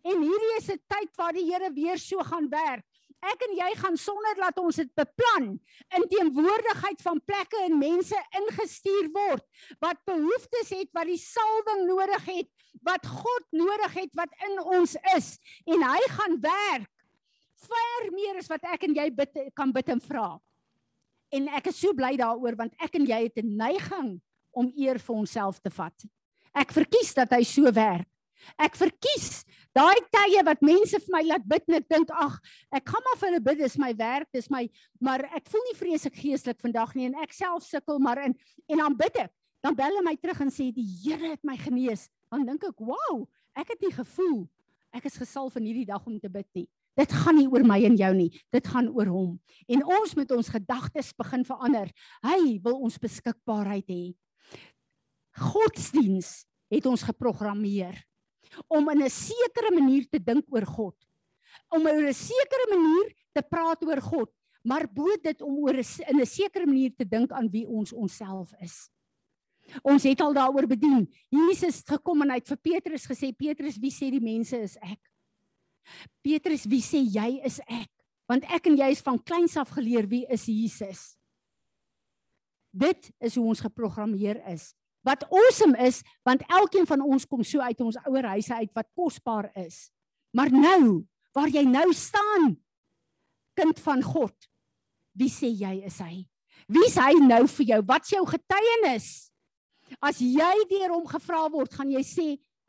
[0.00, 2.85] En hierdie is 'n tyd waar die Here weer so gaan werk.
[3.24, 5.48] Ek en jy gaan sonder dat ons dit beplan
[5.96, 9.44] in teenwoordigheid van plekke en mense ingestuur word
[9.82, 12.50] wat behoeftes het wat die salwing nodig het,
[12.84, 15.32] wat God nodig het wat in ons is
[15.64, 16.92] en hy gaan werk
[17.66, 20.28] ver meer as wat ek en jy bid kan bid en vra.
[21.34, 24.20] En ek is so bly daaroor want ek en jy het 'n neiging
[24.52, 26.06] om eer vir onsself te vat.
[26.54, 28.08] Ek verkies dat hy so werk.
[28.58, 29.44] Ek verkies
[29.76, 32.36] daai tye wat mense vir my laat bid en ek dink ag,
[32.74, 34.64] ek gaan maar vir hulle bid, dis my werk, dis my
[35.04, 38.36] maar ek voel nie vreeslik geestelik vandag nie en ek self sukkel maar in
[38.72, 39.32] en dan bid ek.
[39.64, 42.06] Dan bel hulle my terug en sê die Here het my genees.
[42.30, 44.48] Dan dink ek, "Wow, ek het nie gevoel
[44.94, 47.82] ek is gesalf in hierdie dag om te bid nie." Dit gaan nie oor my
[47.84, 49.40] en jou nie, dit gaan oor hom.
[49.68, 51.92] En ons moet ons gedagtes begin verander.
[52.22, 54.14] Hy wil ons beskikbaarheid hê.
[55.36, 58.05] Godsdiens het ons geprogrammeer
[58.66, 60.96] om in 'n sekere manier te dink oor God.
[61.68, 64.30] Om op 'n sekere manier te praat oor God,
[64.62, 68.52] maar bo dit om oor in 'n sekere manier te dink aan wie ons onsself
[68.60, 68.90] is.
[69.82, 71.06] Ons het al daaroor bedien.
[71.28, 74.76] Jesus het gekom en hy het vir Petrus gesê, Petrus, wie sê die mense is
[74.76, 75.00] ek?
[76.22, 77.90] Petrus, wie sê jy is ek?
[78.26, 81.16] Want ek en jy is van kleins af geleer wie is Jesus.
[82.76, 84.72] Dit is hoe ons geprogrammeer is.
[85.06, 88.88] Wat awesome is, want elkeen van ons kom so uit ons ouer huise uit wat
[88.98, 89.86] kosbaar is.
[90.34, 92.56] Maar nou, waar jy nou staan,
[93.56, 94.34] kind van God,
[95.16, 96.26] wie sê jy is hy?
[96.66, 97.80] Wie is hy nou vir jou?
[97.86, 99.08] Wat's jou getuienis?
[100.02, 102.26] As jy deur hom gevra word, gaan jy sê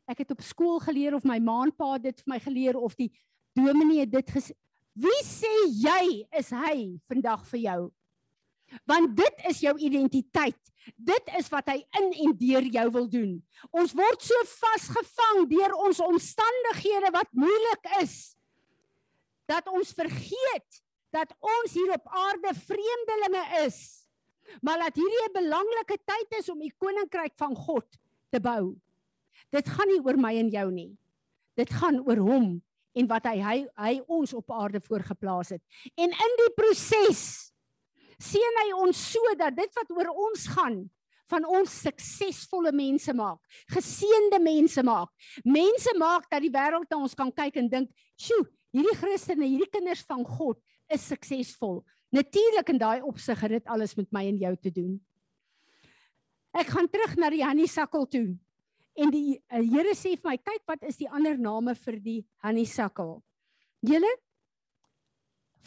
[0.07, 2.95] ek het op skool geleer of my ma en pa dit vir my geleer of
[2.95, 3.09] die
[3.57, 4.53] dominee het dit gesê.
[4.97, 6.77] Wie sê jy is hy
[7.09, 7.81] vandag vir jou?
[8.87, 10.59] Want dit is jou identiteit.
[10.95, 13.31] Dit is wat hy in en deur jou wil doen.
[13.71, 18.37] Ons word so vasgevang deur ons omstandighede wat moeilik is
[19.47, 20.81] dat ons vergeet
[21.15, 23.79] dat ons hier op aarde vreemdelinge is.
[24.61, 27.87] Maar dat hierdie 'n belangrike tyd is om die koninkryk van God
[28.29, 28.75] te bou.
[29.51, 30.97] Dit gaan nie oor my en jou nie.
[31.55, 32.61] Dit gaan oor hom
[32.93, 35.61] en wat hy hy, hy ons op aarde voorgeplaas het.
[35.95, 37.46] En in die proses
[38.21, 40.85] seën hy ons sodat dit wat oor ons gaan
[41.27, 43.39] van ons suksesvolle mense maak,
[43.73, 45.11] geseënde mense maak.
[45.43, 49.69] Mense maak dat die wêreld na ons kan kyk en dink, "Sjoe, hierdie Christene, hierdie
[49.69, 50.57] kinders van God
[50.89, 55.01] is suksesvol." Natuurlik in daai opsig het dit alles met my en jou te doen.
[56.53, 58.37] Ek gaan terug na die Hannie Sakkel toe.
[58.95, 62.25] En die uh, Here sê vir my, kyk wat is die ander name vir die
[62.41, 63.21] honeysuckle.
[63.85, 64.15] Julle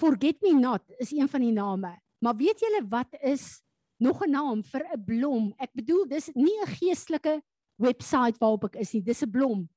[0.00, 1.90] Forget me not is een van die name.
[2.20, 3.62] Maar weet julle wat is
[3.96, 5.54] nog 'n naam vir 'n blom?
[5.59, 7.42] Ek bedoel dis nie 'n geestelike
[7.76, 9.02] webwerf waarop ek is nie.
[9.02, 9.68] Dis 'n blom.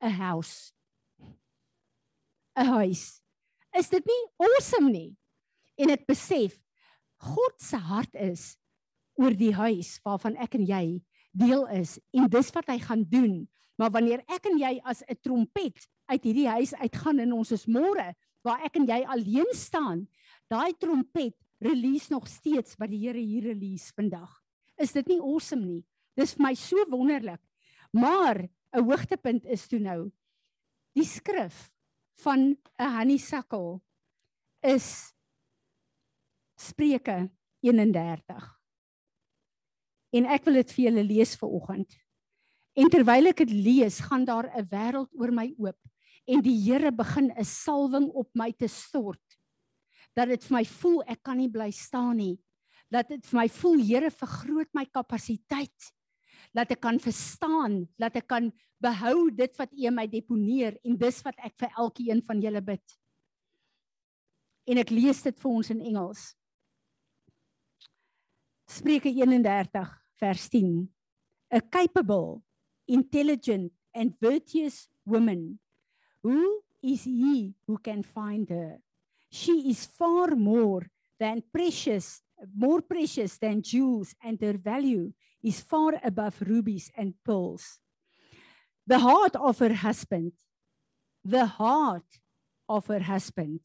[0.00, 0.72] 'n House.
[2.56, 3.22] 'n Huis.
[3.72, 5.16] Is dit nie awesome nie?
[5.76, 6.58] En ek besef
[7.16, 8.58] God se hart is
[9.14, 13.48] oor die huis waarvan ek en jy deel is en dis wat hy gaan doen.
[13.80, 17.66] Maar wanneer ek en jy as 'n trompet uit hierdie huis uitgaan en ons is
[17.66, 18.12] môre
[18.44, 20.08] waar ek en jy alleen staan,
[20.50, 24.30] daai trompet release nog steeds wat die Here hier release vandag.
[24.76, 25.84] Is dit nie awesome nie?
[26.16, 27.40] Dis vir my so wonderlik.
[27.92, 30.10] Maar 'n hoogtepunt is toe nou
[30.96, 31.70] die skrif
[32.24, 33.80] van 'n honeysuckle
[34.60, 35.12] is
[36.56, 38.60] Spreuke 31.
[40.12, 41.96] En ek wil dit vir julle lees vir oggend.
[42.76, 45.78] En terwyl ek dit lees, gaan daar 'n wêreld oor my oop
[46.26, 49.31] en die Here begin 'n salwing op my te stort.
[50.16, 52.36] Dat dit vir my voel ek kan nie bly staan nie.
[52.92, 55.92] Dat dit vir my voel Here vergroot my kapasiteit.
[56.52, 58.50] Dat ek kan verstaan, dat ek kan
[58.82, 62.84] behou dit wat U my deponeer en dis wat ek vir elkeen van julle bid.
[64.68, 66.32] En ek lees dit vir ons in Engels.
[68.68, 70.82] Spreuke 31 vers 10
[71.52, 72.42] a capable
[72.88, 75.58] intelligent and virtuous woman
[76.22, 78.78] who is he who can find her
[79.32, 80.86] she is far more
[81.18, 82.20] than precious
[82.54, 87.78] more precious than jewels and her value is far above rubies and pearls.
[88.86, 90.32] The heart of her husband
[91.24, 92.10] the heart
[92.68, 93.60] of her husband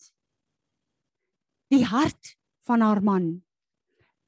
[1.71, 3.41] die hart van haar man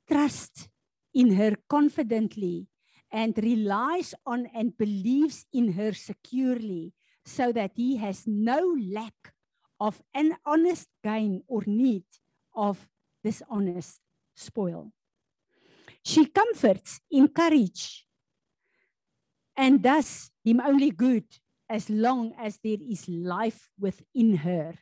[0.10, 0.68] trust
[1.14, 2.68] in her confidently
[3.12, 9.34] and relies on and believes in her securely so that he has no lack
[9.80, 12.04] of an honest gain or need
[12.56, 12.90] of
[13.24, 14.00] dishonest
[14.36, 14.92] spoil.
[16.04, 18.04] She comforts, encourages,
[19.56, 21.26] and does him only good
[21.70, 24.76] as long as there is life within her.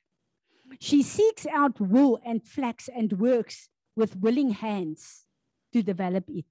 [0.80, 5.26] She seeks out wool and flax and works with willing hands
[5.74, 6.46] to develop it.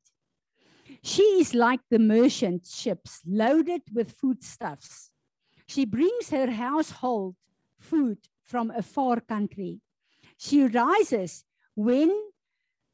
[1.02, 5.10] She is like the merchant ships loaded with foodstuffs.
[5.66, 7.36] She brings her household
[7.78, 9.80] food from a far country.
[10.38, 12.10] She rises when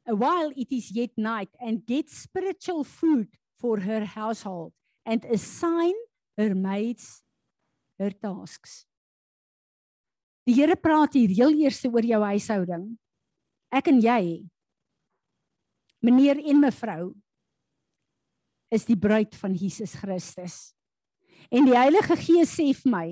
[0.05, 4.73] while it is yet night and gets spiritual food for her household
[5.05, 5.93] and assign
[6.37, 7.23] her maids
[7.99, 8.85] her tasks.
[10.43, 12.89] Die Here praat hier heel eers oor jou huishouding.
[13.71, 14.43] Ek en jy
[16.03, 17.13] meneer en mevrou
[18.73, 20.73] is die bruid van Jesus Christus.
[21.53, 23.07] En die Heilige Gees sê vir my,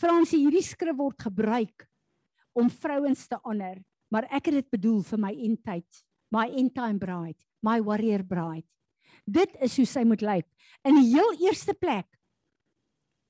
[0.00, 1.86] Fransie, hierdie skrif word gebruik
[2.54, 3.78] om vrouens te honor,
[4.10, 6.02] maar ek het dit bedoel vir my eindtyd,
[6.34, 8.66] my end time bride, my warrior bride.
[9.24, 10.46] Dit is hoe sy moet lyk.
[10.84, 12.08] In die heel eerste plek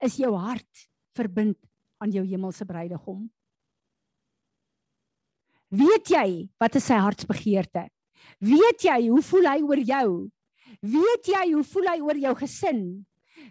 [0.04, 1.58] is jou hart verbind
[2.02, 3.28] aan jou hemelse bruidegom.
[5.74, 6.28] Weet jy
[6.60, 7.88] wat is sy hartsbegeerte?
[8.42, 10.08] Weet jy hoe voel hy oor jou?
[10.84, 12.84] Weet jy hoe voel hy oor jou gesin?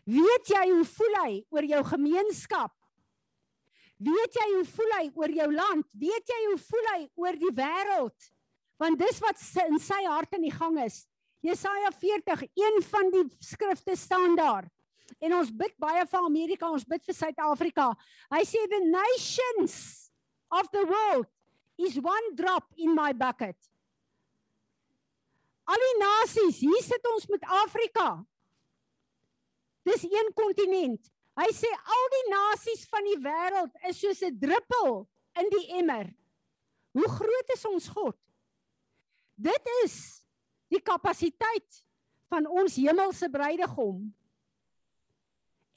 [0.10, 2.74] Weet jy hoe voel hy oor jou gemeenskap?
[4.02, 5.88] Weet jy hoe voel hy oor jou land?
[5.94, 8.30] Weet jy hoe voel hy oor die wêreld?
[8.82, 11.04] Want dis wat in sy hart in die gang is.
[11.44, 14.68] Jesaja 40, een van die skrifte staan daar.
[15.20, 17.90] En ons bid baie vir Amerika, ons bid vir Suid-Afrika.
[18.32, 19.76] Hy sê the nations
[20.52, 21.28] of the world
[21.78, 23.58] is one drop in my bucket.
[25.64, 28.08] Al die nasies, hier sit ons met Afrika.
[29.88, 31.13] Dis een kontinent.
[31.40, 35.08] Hy sê al die nasies van die wêreld is soos 'n druppel
[35.42, 36.14] in die emmer.
[36.94, 38.18] Hoe groot is ons God?
[39.36, 40.22] Dit is
[40.70, 41.82] die kapasiteit
[42.30, 44.14] van ons hemelse bruidegom.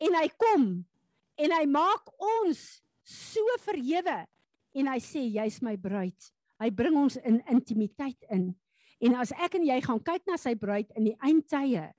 [0.01, 0.85] En hy kom
[1.37, 4.27] en hy maak ons so verhewe
[4.77, 6.33] en hy sê jy's my bruid.
[6.61, 8.51] Hy bring ons in intimiteit in.
[9.01, 11.91] En as ek en jy gaan kyk na sy bruid in die eindtye,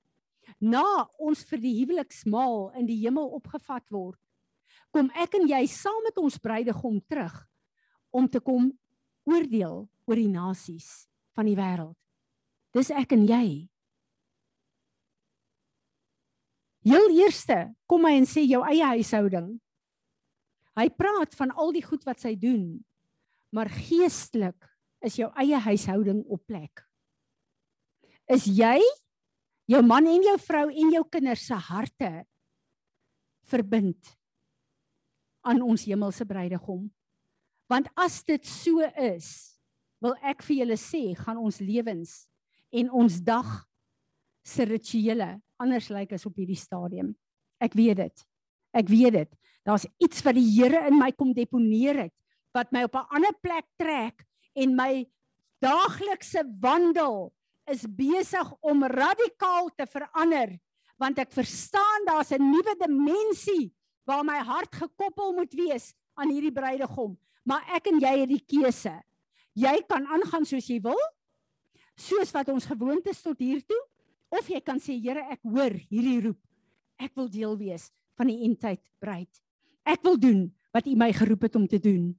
[0.60, 4.18] na ons vir die huweliksmaal in die hemel opgevat word,
[4.94, 7.34] kom ek en jy saam met ons bruidegom terug
[8.14, 8.70] om te kom
[9.28, 11.96] oordeel oor die nasies van die wêreld.
[12.76, 13.68] Dis ek en jy.
[16.88, 19.56] Heel eerste kom hy en sê jou eie huishouding.
[20.78, 22.78] Hy praat van al die goed wat sy doen.
[23.52, 24.68] Maar geestelik
[25.04, 26.84] is jou eie huishouding op plek.
[28.28, 28.78] Is jy
[29.68, 32.12] jou man en jou vrou en jou kinders se harte
[33.48, 34.14] verbind
[35.46, 36.86] aan ons hemelse bruidegom?
[37.68, 39.58] Want as dit so is,
[40.00, 42.24] wil ek vir julle sê, gaan ons lewens
[42.72, 43.48] en ons dag
[44.46, 47.12] se rituele anders lyk as op hierdie stadium.
[47.60, 48.24] Ek weet dit.
[48.76, 49.30] Ek weet dit.
[49.66, 52.14] Daar's iets wat die Here in my kom deponeer het
[52.56, 54.24] wat my op 'n ander plek trek
[54.56, 55.06] en my
[55.60, 57.32] daaglikse wandel
[57.72, 60.56] is besig om radikaal te verander
[60.98, 63.72] want ek verstaan daar's 'n nuwe dimensie
[64.04, 68.44] waar my hart gekoppel moet wees aan hierdie bruidegom maar ek en jy het die
[68.44, 68.92] keuse.
[69.54, 70.98] Jy kan aangaan soos jy wil
[71.96, 73.82] soos wat ons gewoond is tot hier toe
[74.28, 76.40] of jy kan sê Here ek hoor hierdie roep.
[76.98, 79.30] Ek wil deel wees van die eindtyd bruid
[79.88, 82.12] ek wil doen wat u my geroep het om te doen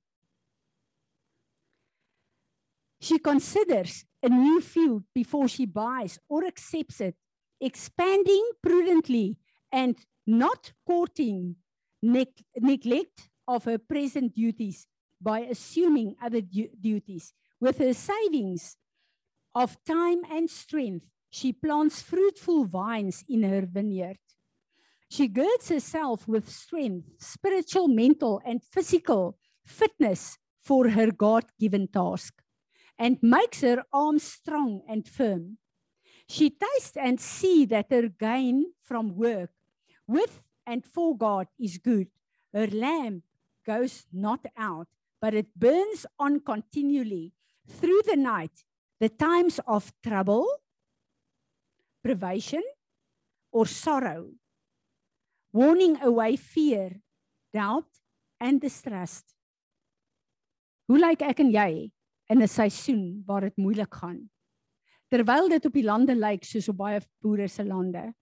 [3.02, 7.16] She considers a new field before she buys or accepts it,
[7.62, 9.38] expanding prudently
[9.72, 11.56] and not courting
[12.02, 14.88] ne- neglect of her present duties
[15.22, 17.34] by assuming other du- duties.
[17.60, 18.78] With her savings
[19.56, 24.18] of time and strength, she plants fruitful vines in her vineyard.
[25.10, 32.34] She girds herself with strength, spiritual, mental, and physical fitness for her God given task
[33.00, 35.58] and makes her arms strong and firm.
[36.28, 39.50] She tastes and see that her gain from work
[40.06, 42.10] with and for God is good.
[42.54, 43.24] Her lamp
[43.66, 44.88] goes not out,
[45.22, 47.34] but it burns on continually
[47.68, 48.66] through the night,
[49.00, 50.46] the times of trouble,
[52.04, 52.64] privation,
[53.52, 54.30] or sorrow,
[55.54, 57.02] warning away fear,
[57.54, 57.88] doubt,
[58.40, 59.34] and distrust.
[60.90, 61.72] Hoe lyk ek en jy
[62.30, 64.30] in 'n seisoen waar dit moeilik gaan.
[65.10, 68.14] Terwyl dit op die lande lyk soos op baie boere se lande.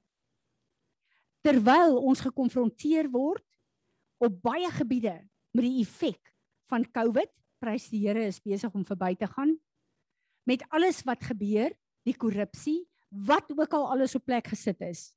[1.43, 3.43] Terwyl ons gekonfronteer word
[4.17, 6.33] op baie gebiede met die effek
[6.71, 7.29] van COVID,
[7.59, 9.57] prys die Here is besig om verby te gaan.
[10.43, 15.13] Met alles wat gebeur, die korrupsie, wat ook al alles op plek gesit is.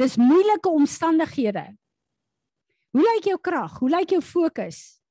[0.00, 1.76] Dis moeilike omstandighede.
[2.94, 3.78] Hoe lyk jou krag?
[3.78, 5.03] Hoe lyk jou fokus?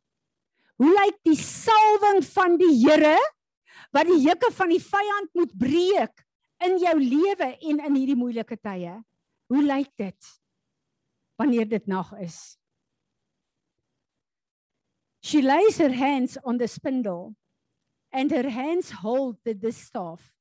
[0.81, 3.17] Hoe lyk die salwing van die Here
[3.93, 6.23] wat die juke van die vyand moet breek
[6.63, 8.97] in jou lewe en in hierdie moeilike tye?
[9.51, 10.33] Hoe lyk dit
[11.37, 12.57] wanneer dit nag is?
[15.23, 17.35] She lays her hands on the spindle
[18.11, 20.33] and her hands hold the distaff.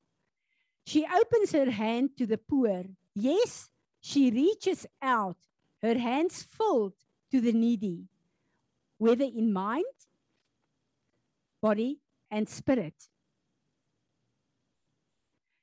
[0.85, 2.83] She opens her hand to the poor.
[3.15, 3.69] Yes,
[4.01, 5.37] she reaches out,
[5.81, 6.93] her hands filled
[7.31, 8.09] to the needy,
[8.97, 9.85] whether in mind,
[11.63, 11.99] body,
[12.29, 12.97] and spirit.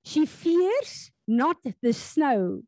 [0.03, 2.62] She fears not the snow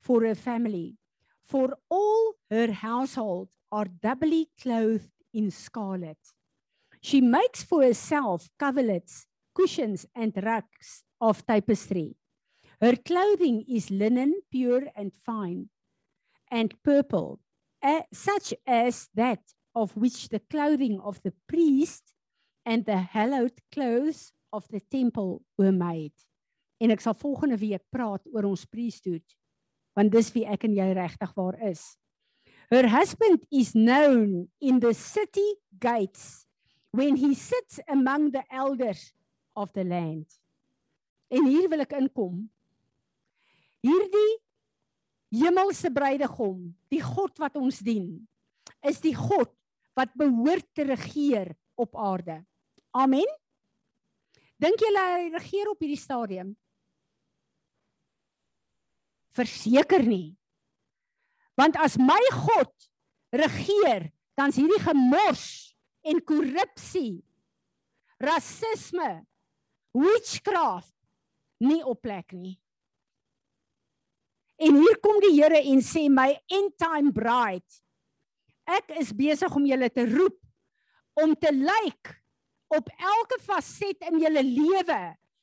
[0.00, 0.96] for her family,
[1.44, 6.18] for all her household are doubly clothed in scarlet.
[7.02, 12.16] She makes for herself coverlets, cushions, and rugs of tapestry.
[12.80, 15.68] Her clothing is linen, pure and fine,
[16.50, 17.40] and purple,
[17.82, 19.42] uh, such as that
[19.74, 22.09] of which the clothing of the priest
[22.64, 26.14] and the hallowed clothes of the temple were made.
[26.80, 29.24] En ek sal volgende week praat oor ons priesthood,
[29.96, 31.82] want dis wie ek en jy regtig waar is.
[32.70, 36.46] Her husband is known in the city gates
[36.94, 39.12] when he sits among the elders
[39.54, 40.26] of the land.
[41.30, 42.44] En hier wil ek inkom.
[43.82, 44.32] Hierdie
[45.40, 48.18] hemelse bruidegom, die God wat ons dien,
[48.86, 49.50] is die God
[49.98, 52.40] wat behoort te regeer op aarde.
[52.96, 53.28] Amen.
[54.60, 56.52] Dink julle hy regeer op hierdie stadium?
[59.36, 60.36] Verseker nie.
[61.56, 62.72] Want as my God
[63.32, 65.44] regeer, dan's hierdie gemors
[66.04, 67.20] en korrupsie,
[68.20, 69.20] rasisme,
[69.96, 70.94] witchcraft
[71.64, 72.56] nie op plek nie.
[74.60, 77.80] En hier kom die Here en sê my end time bride.
[78.68, 80.36] Ek is besig om julle te roep
[81.24, 82.14] om te lyk
[82.70, 85.00] op elke faset in julle lewe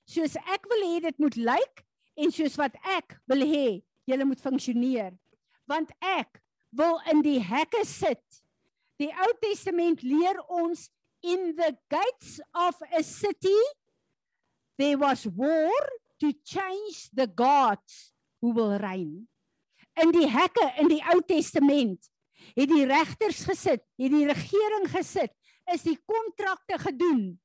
[0.07, 1.83] soos ek wil hê dit moet lyk
[2.17, 5.11] en soos wat ek wil hê julle moet funksioneer.
[5.67, 6.39] Want ek
[6.77, 8.23] wil in die hekke sit.
[8.97, 10.87] Die Ou Testament leer ons
[11.25, 13.59] in the gates of a city
[14.77, 15.73] there was war
[16.21, 19.27] to change the gods who will reign.
[19.97, 22.09] In die hekke in die Ou Testament
[22.55, 25.33] het die regters gesit, het die regering gesit,
[25.73, 27.35] is die kontrakte gedoen.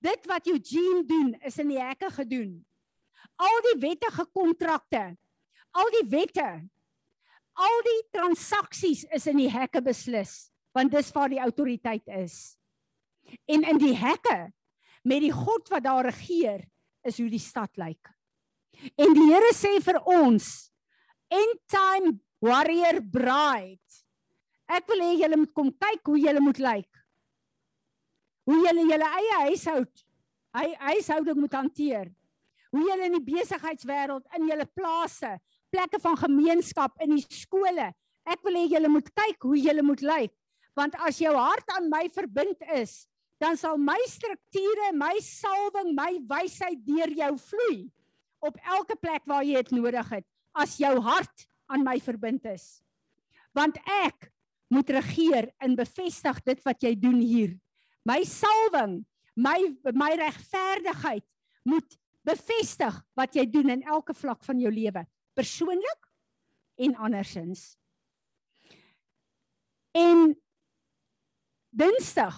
[0.00, 2.54] Dit wat Eugene doen is in die hekke gedoen.
[3.40, 5.02] Al die wettige kontrakte,
[5.76, 6.48] al die wette,
[7.60, 12.56] al die transaksies is in die hekke beslis, want dis waar die autoriteit is.
[13.50, 14.50] En in die hekke
[15.04, 16.64] met die God wat daar regeer,
[17.06, 18.10] is hoe die stad lyk.
[19.00, 20.70] En die Here sê vir ons,
[21.32, 24.00] end time warrior bride.
[24.70, 26.99] Ek wil hê julle moet kom kyk hoe julle moet lyk.
[28.50, 30.00] Hoe julle julle eie huishoud,
[30.58, 32.08] hy huishouding moet hanteer.
[32.74, 35.36] Hoe julle in die besigheidswêreld, in julle plase,
[35.70, 37.92] plekke van gemeenskap, in die skole.
[38.26, 40.34] Ek wil hê julle moet kyk hoe julle moet lyk.
[40.78, 43.04] Want as jou hart aan my verbind is,
[43.40, 47.78] dan sal my strukture, my salwing, my wysheid deur jou vloei
[48.44, 50.26] op elke plek waar jy dit nodig het
[50.56, 52.80] as jou hart aan my verbind is.
[53.54, 54.30] Want ek
[54.70, 57.54] moet regeer en bevestig dit wat jy doen hier.
[58.04, 59.04] My salwing,
[59.36, 59.58] my
[59.92, 61.24] my regverdigheid
[61.64, 65.04] moet bevestig wat jy doen in elke vlak van jou lewe,
[65.36, 66.08] persoonlik
[66.80, 67.76] en andersins.
[69.96, 70.32] En
[71.70, 72.34] Dinsdag,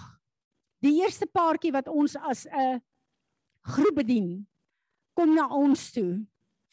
[0.85, 2.83] die eerste paartjie wat ons as 'n
[3.63, 4.47] groep bedien,
[5.15, 6.27] kom na ons toe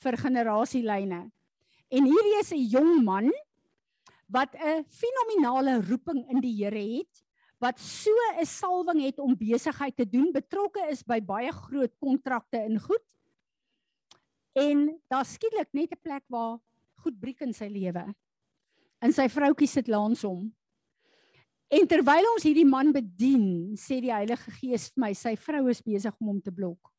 [0.04, 1.32] vir generasielyne.
[1.90, 3.32] En hierdie is 'n jong man
[4.28, 7.24] wat 'n fenominale roeping in die Here het,
[7.60, 12.58] wat so 'n salwing het om besigheid te doen, betrokke is by baie groot kontrakte
[12.58, 13.08] in goed.
[14.56, 16.60] En daar skielik net 'n plek waar
[17.04, 18.16] goed breek in sy lewe.
[19.02, 20.56] En sy vroutjie sit langs hom.
[21.70, 25.82] En terwyl ons hierdie man bedien, sê die Heilige Gees vir my, sy vrou is
[25.82, 26.90] besig om hom te blok.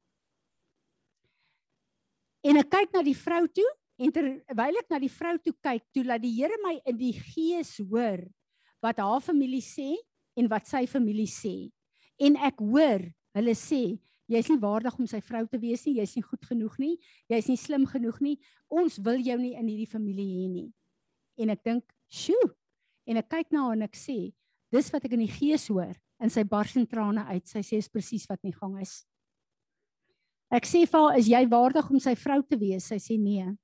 [2.46, 3.66] En ek kyk na die vrou toe
[4.00, 7.12] en terwyl ek na die vrou toe kyk, toe laat die Here my in die
[7.12, 8.22] gees hoor
[8.80, 9.90] wat haar familie sê
[10.36, 11.70] en wat sy familie sê.
[12.20, 13.06] En ek hoor
[13.36, 13.98] hulle sê
[14.30, 16.92] jy's nie waardig om sy vrou te wees nie, jy's nie goed genoeg nie,
[17.30, 18.36] jy's nie slim genoeg nie.
[18.70, 20.68] Ons wil jou nie in hierdie familie hê nie.
[21.40, 22.54] En ek dink, "Sjoe."
[23.06, 24.32] En ek kyk na haar en ek sê,
[24.70, 27.48] "Dis wat ek in die gees hoor." En sy bars in trane uit.
[27.48, 29.06] Sy sê is presies wat nie gang is.
[30.52, 33.56] Ek sê vir haar, "Is jy waardig om sy vrou te wees?" Sy sê nee.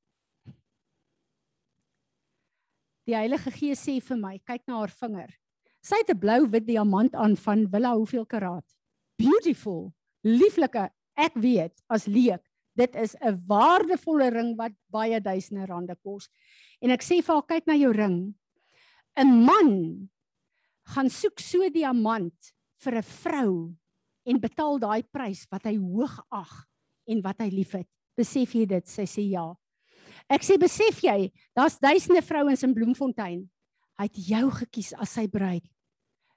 [3.06, 5.30] Die Heilige Gees sê vir my, kyk na haar vinger.
[5.86, 8.66] Sy het 'n blou-wit diamant aan van willa hoeveel karaat.
[9.18, 10.90] Beautiful, lieflike.
[11.14, 12.42] Ek weet as leek,
[12.74, 16.28] dit is 'n waardevolle ring wat baie duisende rande kos.
[16.82, 18.34] En ek sê vir haar, kyk na jou ring.
[19.16, 20.10] 'n Man
[20.86, 23.74] gaan soek so 'n diamant vir 'n vrou
[24.26, 26.66] en betaal daai prys wat hy hoog ag
[27.06, 27.86] en wat hy liefhet.
[28.16, 28.86] Besef jy dit?
[28.88, 29.54] Sy sê ja.
[30.28, 33.48] Ek sê besef jy, daar's duisende vrouens in Bloemfontein.
[33.98, 35.64] Hy het jou gekies as sy bruid.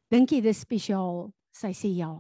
[0.09, 1.29] Dink jy dis spesiaal?
[1.53, 2.11] Sy sê ja.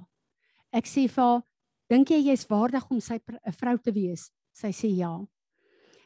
[0.71, 1.41] Ek sê vir haar,
[1.89, 4.29] dink jy jy's waardig om sy 'n vrou te wees?
[4.53, 5.25] Sy sê ja.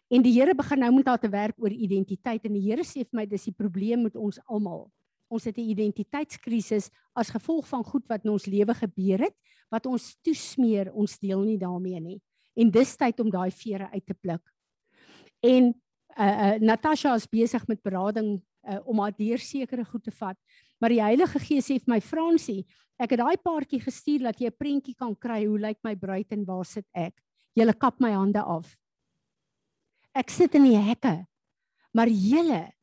[0.09, 3.03] En die Here begin nou met haar te werk oor identiteit en die Here sê
[3.03, 4.91] vir my dis die probleem met ons almal.
[5.29, 9.35] Ons het 'n identiteitskrisis as gevolg van goed wat in ons lewe gebeur het
[9.71, 12.21] wat ons toesmeer, ons deel nie daarmee nie.
[12.55, 14.41] En dis tyd om daai vere uit te pluk.
[15.41, 15.73] En
[16.17, 20.37] uh, uh Natasha is besig met berading uh, om haar deur sekere goed te vat.
[20.83, 22.65] Maar die Heilige Gees sê vir my Fransie,
[22.99, 26.27] ek het daai paartjie gestuur dat jy 'n prentjie kan kry hoe lyk my bruid
[26.35, 27.15] en waar sit ek?
[27.55, 28.75] Julle kap my hande af.
[30.13, 31.25] Ek sit in die hekke.
[31.93, 32.73] Maar julle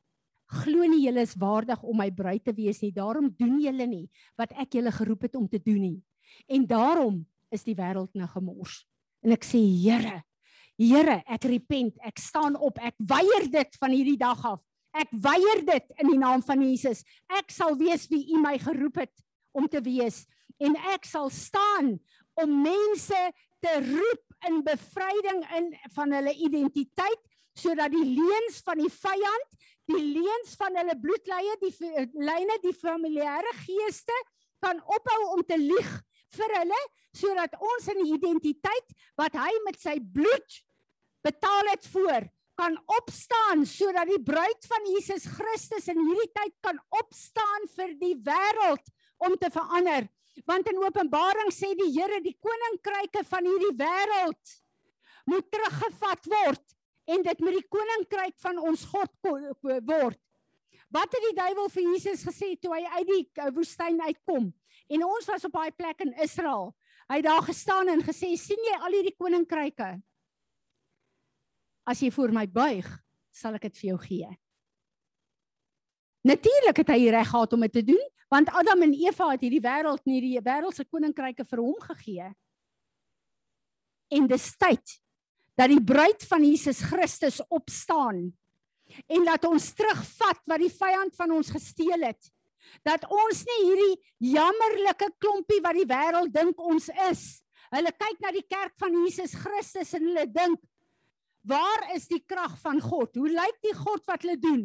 [0.49, 2.91] glo nie julle is waardig om my bruid te wees nie.
[2.91, 6.03] Daarom doen julle nie wat ek julle geroep het om te doen nie.
[6.49, 8.87] En daarom is die wêreld nou gemors.
[9.23, 10.25] En ek sê Here,
[10.79, 14.70] Here, ek repent, ek staan op, ek weier dit van hierdie dag af.
[14.97, 17.05] Ek weier dit in die naam van Jesus.
[17.39, 19.23] Ek sal wees wie U my geroep het
[19.55, 20.25] om te wees
[20.61, 21.95] en ek sal staan
[22.41, 23.21] om mense
[23.65, 27.21] te roep in bevryding in van hulle identiteit
[27.59, 29.49] sodat die leuns van die vyand,
[29.91, 31.73] die leuns van hulle bloedlye, die
[32.15, 34.17] lyne, die familiêre geeste
[34.65, 35.91] kan ophou om te lieg
[36.37, 36.81] vir hulle
[37.17, 40.61] sodat ons in die identiteit wat hy met sy bloed
[41.27, 42.29] betaal het voor
[42.61, 48.17] kan opstaan sodat die bruid van Jesus Christus in hierdie tyd kan opstaan vir die
[48.27, 48.91] wêreld
[49.25, 50.09] om te verander
[50.47, 54.57] want in Openbaring sê die Here die koninkryke van hierdie wêreld
[55.31, 56.77] moet teruggevat word
[57.11, 60.19] en dit met die koninkryk van ons God word.
[60.91, 64.49] Wat het die duiwel vir Jesus gesê toe hy uit die eh, woestyn uitkom?
[64.91, 66.73] En ons was op daai plek in Israel.
[67.11, 69.91] Hy het daar gestaan en gesê: "Sien jy al hierdie koninkryke?
[71.89, 72.87] As jy voor my buig,
[73.33, 74.31] sal ek dit vir jou gee.
[76.27, 79.63] Natuurlik het hy reg gehad om dit te doen, want Adam en Eva het hierdie
[79.65, 82.29] wêreld nie die wêreldse koninkryke vir hom gegee.
[84.11, 84.99] En dis tyd
[85.59, 88.29] dat die bruid van Jesus Christus opstaan
[89.07, 92.31] en laat ons terugvat wat die vyand van ons gesteel het.
[92.87, 93.95] Dat ons nie hierdie
[94.35, 97.23] jammerlike klompie wat die wêreld dink ons is.
[97.71, 100.59] Hulle kyk na die kerk van Jesus Christus en hulle dink
[101.47, 103.15] Waar is die krag van God?
[103.17, 104.65] Hoe lyk die God wat hulle doen?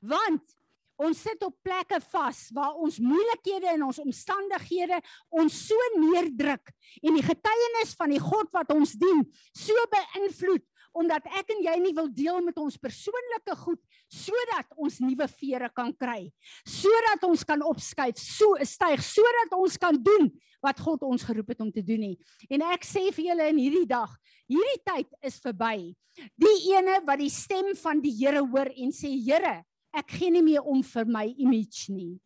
[0.00, 0.56] Want
[1.00, 5.00] ons sit op plekke vas waar ons moeilikhede en ons omstandighede
[5.32, 9.22] ons so neerdruk en die getuienis van die God wat ons dien
[9.56, 10.66] so beïnvloed
[10.96, 13.80] omdat ek en jy nie wil deel met ons persoonlike goed
[14.10, 16.30] sodat ons nuwe vere kan kry
[16.66, 20.30] sodat ons kan opskuif so styg sodat ons kan doen
[20.64, 22.16] wat God ons geroep het om te doen nie.
[22.52, 24.12] En ek sê vir julle in hierdie dag
[24.50, 25.92] hierdie tyd is verby.
[26.40, 29.60] Die ene wat die stem van die Here hoor en sê Here
[29.96, 32.18] ek gee nie meer om vir my image nie.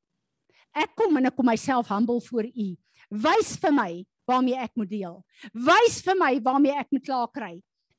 [0.75, 2.69] Ek kom en ek kom myself humble voor u.
[3.25, 3.93] Wys vir my
[4.29, 5.21] waarmee ek moet deel.
[5.55, 7.55] Wys vir my waarmee ek moet klaar kry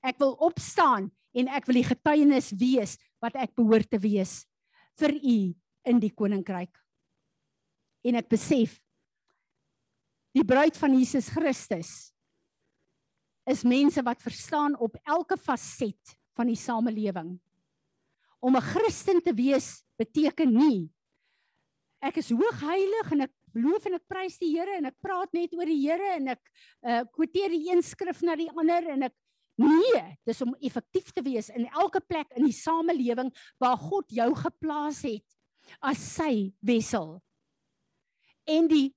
[0.06, 4.44] Ek wil opstaan en ek wil die getuienis wees wat ek behoort te wees
[5.00, 5.38] vir u
[5.90, 6.74] in die koninkryk.
[8.06, 8.78] En ek besef
[10.36, 11.92] die bruid van Jesus Christus
[13.50, 17.36] is mense wat verstaan op elke faset van die samelewing.
[18.42, 20.90] Om 'n Christen te wees beteken nie
[22.06, 25.32] ek is hoog heilig en ek beloof en ek prys die Here en ek praat
[25.36, 26.42] net oor die Here en ek
[26.86, 29.16] uh quoteer die een skrif na die ander en ek
[29.56, 33.32] Nee, dis om effektief te wees in elke plek in die samelewing
[33.62, 35.38] waar God jou geplaas het
[35.80, 37.22] as sy wissel.
[38.46, 38.90] En die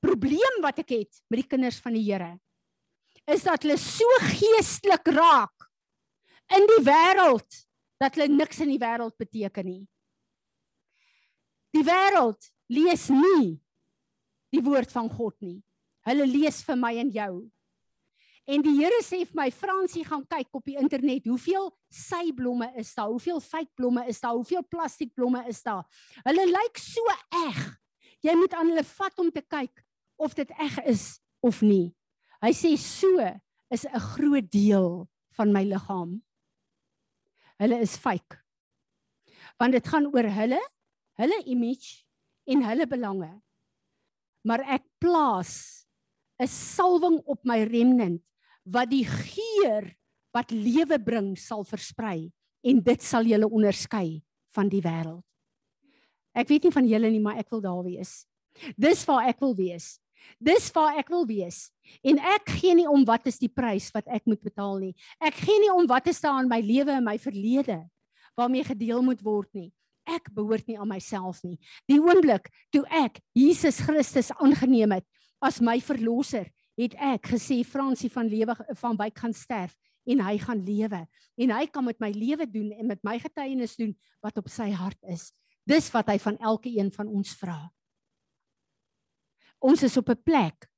[0.00, 2.36] probleem wat ek het met die kinders van die Here
[3.30, 5.68] is dat hulle so geestelik raak
[6.56, 7.58] in die wêreld
[8.00, 9.82] dat hulle niks in die wêreld beteken nie.
[11.74, 13.58] Die wêreld lees nie
[14.50, 15.60] die woord van God nie.
[16.08, 17.34] Hulle lees vir my en jou
[18.50, 22.88] En die Here sê vir my, Fransie, gaan kyk op die internet, hoeveel syblomme is
[22.96, 23.12] daar?
[23.12, 24.34] Hoeveel fake blomme is daar?
[24.34, 25.84] Hoeveel plastiekblomme is daar?
[26.24, 27.60] Hulle lyk so eg.
[28.26, 29.84] Jy moet aan hulle vat om te kyk
[30.20, 31.04] of dit eg is
[31.46, 31.92] of nie.
[32.42, 33.22] Hy sê so
[33.70, 35.06] is 'n groot deel
[35.38, 36.18] van my liggaam.
[37.62, 38.34] Hulle is fake.
[39.60, 40.60] Want dit gaan oor hulle,
[41.22, 42.02] hulle image
[42.46, 43.30] en hulle belange.
[44.42, 45.86] Maar ek plaas
[46.40, 48.20] 'n salwing op my remnant
[48.70, 49.90] wat die geur
[50.34, 52.30] wat lewe bring sal versprei
[52.62, 54.20] en dit sal julle onderskei
[54.54, 55.24] van die wêreld.
[56.36, 58.20] Ek weet nie van julle nie, maar ek wil daar wees.
[58.78, 59.96] Dis waar ek wil wees.
[60.38, 61.70] Dis waar ek wil wees.
[62.06, 64.92] En ek gee nie om wat is die prys wat ek moet betaal nie.
[65.18, 67.82] Ek gee nie om wat is daar in my lewe en my verlede
[68.38, 69.70] waarmee gedeel moet word nie.
[70.08, 71.58] Ek behoort nie aan myself nie.
[71.90, 75.06] Die oomblik toe ek Jesus Christus aangeneem het
[75.44, 76.46] as my verlosser,
[76.80, 79.76] het ek gesê Fransie van lewe van byk gaan sterf
[80.08, 81.02] en hy gaan lewe
[81.36, 83.92] en hy kan met my lewe doen en met my getuienis doen
[84.24, 85.30] wat op sy hart is.
[85.68, 87.68] Dis wat hy van elke een van ons vra.
[89.60, 90.68] Ons is op 'n plek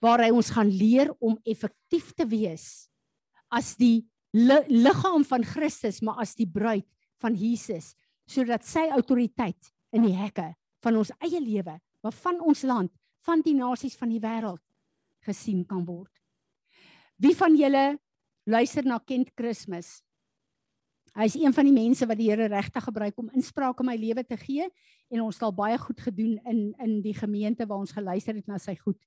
[0.00, 2.88] waar hy ons gaan leer om effektief te wees
[3.50, 6.86] as die li liggaam van Christus, maar as die bruid
[7.22, 7.94] van Jesus,
[8.26, 12.90] sodat sy autoriteit in die hekke van ons eie lewe, maar van ons land,
[13.24, 14.63] van die nasies van die wêreld
[15.24, 16.12] gesien kan word.
[17.16, 17.98] Wie van julle
[18.44, 20.02] luister na Kent Kersfees.
[21.14, 23.94] Hy is een van die mense wat die Here regtig gebruik om inspraak in my
[23.96, 24.66] lewe te gee
[25.14, 28.48] en ons het al baie goed gedoen in in die gemeente waar ons geluister het
[28.50, 28.98] na sy goed.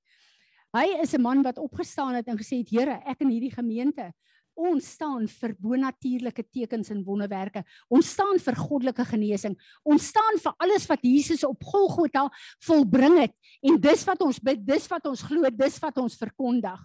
[0.73, 4.13] Hy is 'n man wat opgestaan het en gesê het Here, ek in hierdie gemeente
[4.57, 7.61] Ons staan vir bonatuurlike tekens en wonderwerke.
[7.93, 9.53] Ons staan vir goddelike genesing.
[9.85, 12.25] Ons staan vir alles wat Jesus op Golgotha
[12.65, 16.79] volbring het en dis wat ons bid, dis wat ons glo, dis wat ons verkondig.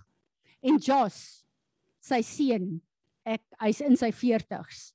[0.62, 1.18] En Jos
[2.03, 2.75] sy seun,
[3.25, 4.93] ek hy's in sy 40's,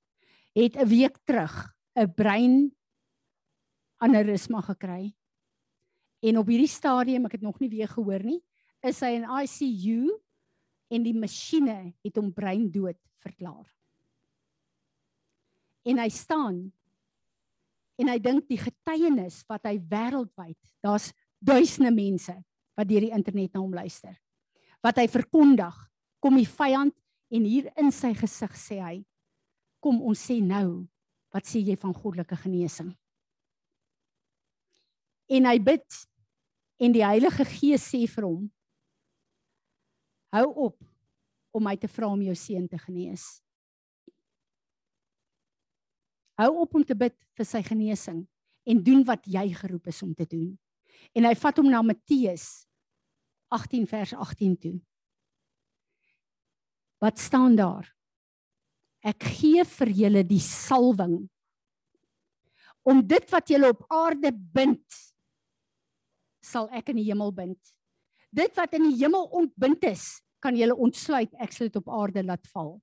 [0.54, 2.72] het 'n week terug 'n brein
[3.98, 5.16] aneurysma gekry.
[6.22, 8.42] En op hierdie stadium, ek het nog nie weer gehoor nie,
[8.84, 10.12] is hy in ICU
[10.94, 13.66] en die masjiene het hom brein dood verklaar.
[15.88, 16.60] En hy staan
[17.98, 21.10] en hy dink die getuienis wat hy wêreldwyd, daar's
[21.42, 22.36] duisende mense
[22.78, 24.14] wat deur die internet na hom luister.
[24.86, 25.76] Wat hy verkondig
[26.24, 26.96] kom die vyand
[27.34, 28.96] en hier in sy gesig sê hy
[29.84, 30.86] kom ons sê nou
[31.34, 32.94] wat sê jy van goddelike genesing
[35.28, 36.04] en hy bid
[36.80, 38.46] en die Heilige Gees sê vir hom
[40.38, 40.78] hou op
[41.58, 43.28] om my te vra om jou seun te genees
[46.40, 48.24] hou op om te bid vir sy genesing
[48.68, 50.52] en doen wat jy geroep is om te doen
[51.18, 52.68] en hy vat hom na Matteus
[53.54, 54.78] 18 vers 18 toe
[56.98, 57.86] Wat staan daar?
[59.06, 61.28] Ek gee vir julle die salwing
[62.88, 65.02] om dit wat julle op aarde bind
[66.44, 67.60] sal ek in die hemel bind.
[68.32, 72.24] Dit wat in die hemel ontbind is, kan julle ontsluit, ek sal dit op aarde
[72.24, 72.76] laat val.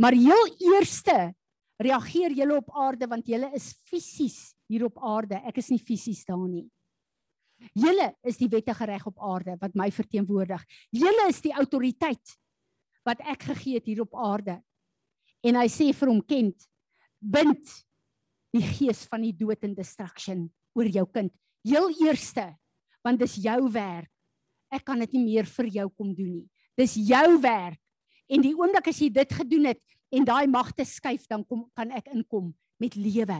[0.00, 1.34] Maar heel eerste
[1.82, 5.40] reageer julle op aarde want julle is fisies hier op aarde.
[5.46, 6.66] Ek is nie fisies daar nie.
[7.78, 10.62] Julle is die wettige reg op aarde wat my verteenwoordig.
[10.94, 12.36] Julle is die autoriteit
[13.04, 14.58] wat ek gegee het hier op aarde.
[15.44, 16.66] En hy sê vir hom kent
[17.20, 17.62] bind
[18.54, 20.46] die gees van die dood en destruction
[20.76, 21.32] oor jou kind.
[21.64, 22.50] Heel eerste
[23.04, 24.10] want dis jou werk.
[24.72, 26.48] Ek kan dit nie meer vir jou kom doen nie.
[26.78, 27.80] Dis jou werk.
[28.30, 29.82] En die oomblik as jy dit gedoen het
[30.14, 33.36] en daai magte skuif dan kom kan ek inkom met lewe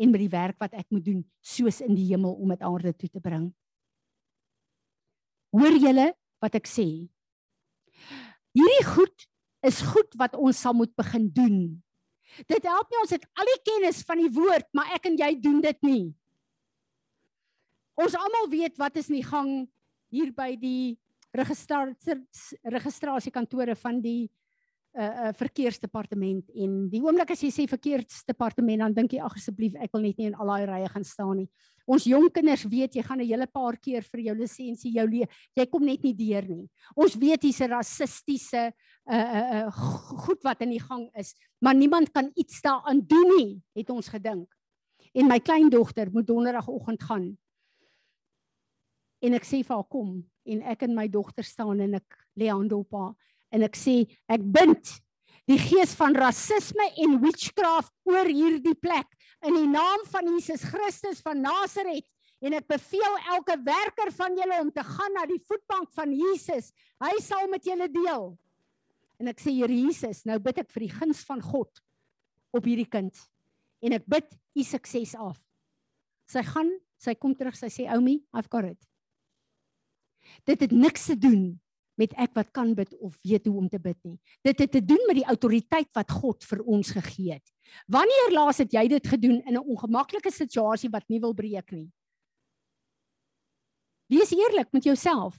[0.00, 2.92] en met die werk wat ek moet doen soos in die hemel om dit aarde
[2.94, 3.50] toe te bring.
[5.50, 6.06] Hoor julle
[6.40, 6.86] wat ek sê?
[8.56, 9.26] Hierdie goed
[9.66, 11.58] is goed wat ons sal moet begin doen.
[12.48, 15.34] Dit help nie ons het al die kennis van die woord, maar ek en jy
[15.42, 16.04] doen dit nie.
[18.00, 19.50] Ons almal weet wat is in die gang
[20.14, 20.96] hier by die
[21.34, 24.30] registrasiekantore van die
[24.90, 29.76] uh uh verkeersdepartement en die oomblik as jy sê verkeersdepartement dan dink jy ag asseblief
[29.78, 31.46] ek wil net nie in al daai rye gaan staan nie.
[31.86, 35.66] Ons jong kinders weet jy gaan 'n hele paar keer vir jou lisensie jou jy
[35.70, 36.68] kom net nie deur nie.
[36.96, 38.72] Ons weet hier's 'n rassistiese
[39.06, 39.70] uh uh uh
[40.26, 44.08] goed wat in die gang is, maar niemand kan iets daaraan doen nie, het ons
[44.08, 44.48] gedink.
[45.14, 47.38] En my kleindogter moet donderdagoggend gaan.
[49.22, 52.50] En ek sê vir haar kom en ek en my dogter staan en ek lê
[52.50, 53.14] hande op haar
[53.54, 54.92] en ek sê ek bind
[55.50, 59.08] die gees van rasisme en witchcraft oor hierdie plek
[59.46, 62.06] in die naam van Jesus Christus van Nasaret
[62.40, 66.70] en ek beveel elke werker van julle om te gaan na die voetbank van Jesus.
[67.02, 68.30] Hy sal met julle deel.
[69.20, 71.82] En ek sê Here Jesus, nou bid ek vir die guns van God
[72.56, 73.12] op hierdie kind.
[73.84, 75.36] En ek bid u sukses af.
[76.30, 78.89] Sy gaan, sy kom terug, sy sê Oumi, I've got it.
[80.44, 81.60] Dit het niks te doen
[82.00, 84.16] met ek wat kan bid of weet hoe om te bid nie.
[84.46, 87.52] Dit het te doen met die autoriteit wat God vir ons gegee het.
[87.92, 91.90] Wanneer laas het jy dit gedoen in 'n ongemaklike situasie wat nie wil breek nie?
[94.08, 95.38] Wees eerlik met jouself.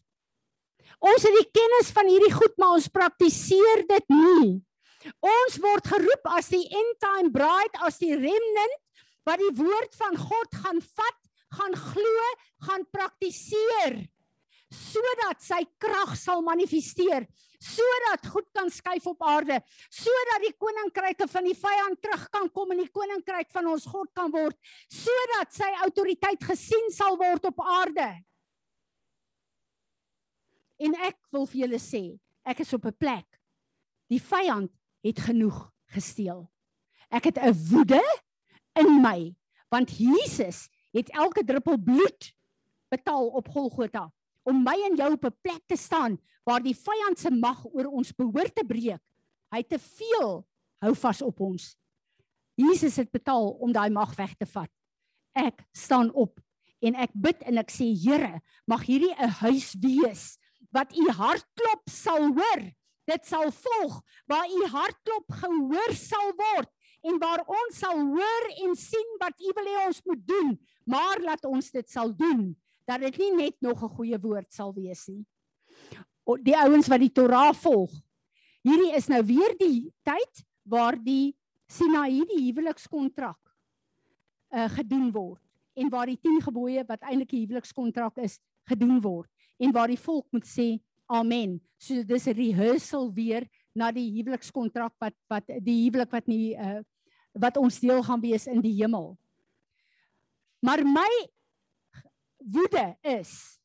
[1.00, 4.62] Ons het die kennis van hierdie goed, maar ons praktiseer dit nie.
[5.20, 8.80] Ons word geroep as die end time bride, as die remnant
[9.26, 11.20] wat die woord van God gaan vat,
[11.58, 12.24] gaan glo,
[12.68, 14.08] gaan praktiseer
[14.72, 17.26] sodat sy krag sal manifesteer,
[17.62, 19.60] sodat goed kan skuif op aarde,
[19.92, 24.10] sodat die koninkryke van die vyand terug kan kom en die koninkryk van ons God
[24.18, 24.56] kan word,
[24.88, 28.08] sodat sy autoriteit gesien sal word op aarde.
[30.82, 32.04] En ek wil vir julle sê,
[32.48, 33.28] ek is op 'n plek.
[34.10, 34.72] Die vyand
[35.04, 36.50] het genoeg gesteel.
[37.12, 38.02] Ek het 'n woede
[38.76, 39.36] in my
[39.70, 42.34] want Jesus het elke druppel bloed
[42.90, 44.12] betaal op Golgotha
[44.44, 47.86] om my en jou op 'n plek te staan waar die vyand se mag oor
[47.86, 49.02] ons behoort te breek.
[49.52, 50.46] Hy te veel
[50.82, 51.76] hou vas op ons.
[52.56, 54.72] Jesus het betaal om daai mag weg te vat.
[55.34, 56.40] Ek staan op
[56.82, 60.38] en ek bid en ek sê Here, mag hierdie 'n huis wees
[60.72, 62.62] wat u hartklop sal hoor.
[63.06, 66.70] Dit sal volg waar u hartklop gehoor sal word
[67.04, 71.20] en waar ons sal hoor en sien wat u wil hê ons moet doen, maar
[71.20, 75.08] laat ons dit sal doen dat dit nie net nog 'n goeie woord sal wees
[75.08, 75.26] nie.
[76.44, 77.92] Die ouens wat die Torah volg.
[78.62, 81.36] Hierdie is nou weer die tyd waar die
[81.68, 83.40] Sinaï die huwelikskontrak
[84.52, 85.42] uh gedoen word
[85.74, 90.00] en waar die 10 gebooie wat eintlik 'n huwelikskontrak is gedoen word en waar die
[90.00, 91.62] volk moet sê amen.
[91.78, 96.82] So dis 'n rehearsal weer na die huwelikskontrak wat wat die huwelik wat nie uh
[97.34, 99.18] wat ons deel gaan wees in die hemel.
[100.60, 101.12] Maar my
[102.46, 103.62] woede is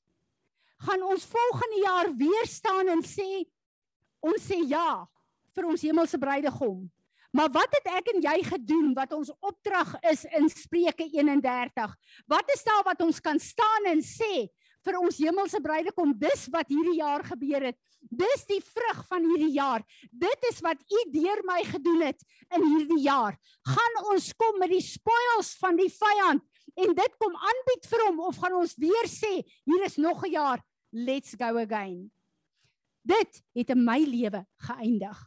[0.84, 3.46] gaan ons volgende jaar weer staan en sê
[4.20, 5.06] ons sê ja
[5.56, 6.84] vir ons hemelse bruidegom.
[7.36, 11.96] Maar wat het ek en jy gedoen wat ons opdrag is in Spreuke 31?
[12.28, 14.46] Wat is daar wat ons kan staan en sê
[14.86, 17.78] vir ons hemelse bruidegom dis wat hierdie jaar gebeur het?
[18.06, 19.82] Dis die vrug van hierdie jaar.
[20.12, 22.22] Dit is wat u deur my gedoen het
[22.54, 23.36] in hierdie jaar.
[23.66, 28.20] Gaan ons kom met die spoils van die vyand en dit kom aanbied vir hom
[28.20, 30.64] of gaan ons weer sê hier is nog 'n jaar.
[30.90, 32.10] Let's go again.
[33.02, 35.18] Dit het in my lewe geëindig.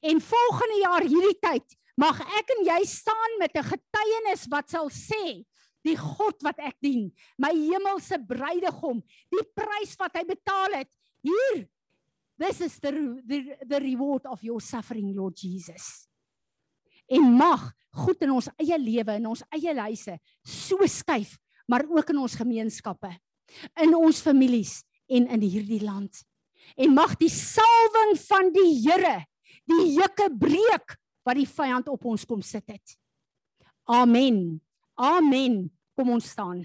[0.00, 4.90] En volgende jaar hierdie tyd mag ek en jy staan met 'n getuienis wat sal
[4.90, 5.44] sê
[5.86, 7.08] die God wat ek dien
[7.38, 10.90] my hemelse bruidegom die prys wat hy betaal het
[11.22, 11.66] hier
[12.38, 12.92] this is the
[13.26, 16.07] the, the reward of your suffering lord jesus
[17.08, 17.70] en mag
[18.04, 21.36] goed in ons eie lewe en ons eie huise so skuif,
[21.68, 23.10] maar ook in ons gemeenskappe,
[23.82, 24.78] in ons families
[25.08, 26.22] en in hierdie land.
[26.76, 29.22] En mag die salwing van die Here
[29.68, 30.96] die juke breek
[31.26, 32.96] wat die vyand op ons kom sit het.
[33.88, 34.60] Amen.
[34.96, 35.66] Amen.
[35.96, 36.62] Kom ons staan.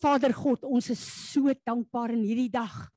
[0.00, 2.88] Vader God, ons is so dankbaar in hierdie dag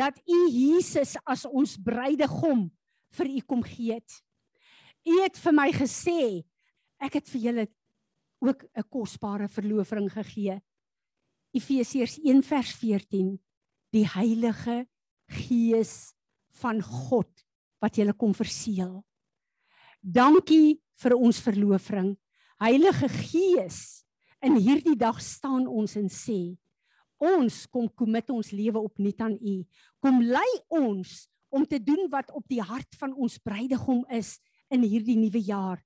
[0.00, 2.68] dat u Jesus as ons bruidegom
[3.18, 4.20] vir u kom gee het.
[5.04, 6.20] U het vir my gesê
[7.00, 7.66] ek het vir julle
[8.40, 10.60] ook 'n kosbare verlovering gegee.
[11.52, 13.38] Efesiërs 1:14
[13.92, 14.86] Die Heilige
[15.26, 16.14] Gees
[16.60, 17.30] van God
[17.80, 19.04] wat julle kom verseël.
[20.00, 22.16] Dankie vir ons verlovering.
[22.60, 24.04] Heilige Gees,
[24.40, 26.56] in hierdie dag staan ons en sê
[27.20, 29.54] ons kom kommit ons lewe opnuut aan U.
[30.00, 34.38] Kom lei ons om te doen wat op die hart van ons bruidegom is
[34.72, 35.80] in hierdie nuwe jaar.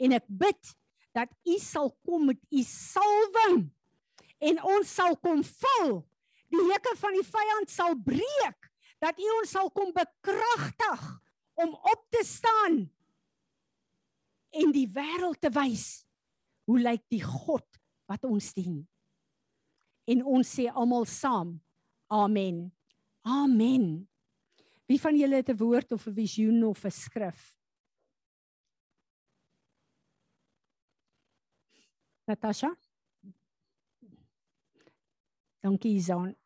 [0.00, 0.74] En ek bid
[1.16, 3.68] dat U sal kom met U salwing
[4.40, 6.00] en ons sal kom vul.
[6.50, 8.70] Die hekke van die vyand sal breek.
[9.00, 11.04] Dat U ons sal kom bekragtig
[11.60, 12.82] om op te staan
[14.50, 16.02] en die wêreld te wys
[16.66, 17.66] hoe lyk die God
[18.10, 18.80] wat ons dien
[20.10, 21.58] en ons sê almal saam
[22.10, 22.70] amen.
[23.22, 24.08] Amen.
[24.90, 27.56] Wie van julle het 'n woord of 'n visioen of 'n skrif?
[32.26, 32.76] Natasha?
[35.62, 36.36] Dankie Izan.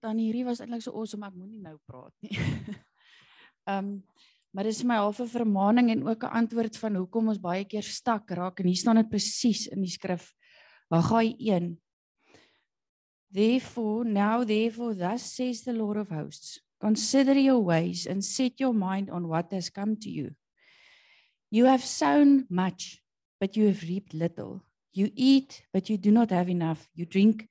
[0.00, 2.36] Dan hierdie was eintlik so awesome ek moenie nou praat nie.
[3.66, 3.94] Ehm um,
[4.56, 8.30] Maar dis my halfe vermaaning en ook 'n antwoord van hoekom ons baie keer stak
[8.30, 10.32] raak en hier staan dit presies in die skrif.
[10.88, 11.80] Haggai 1.
[13.32, 18.72] Therefore now therefore thus says the Lord of hosts Consider your ways and set your
[18.74, 20.30] mind on what has come to you.
[21.50, 23.02] You have sown much,
[23.40, 24.62] but you have reaped little.
[24.92, 26.88] You eat, but you do not have enough.
[26.94, 27.48] You drink,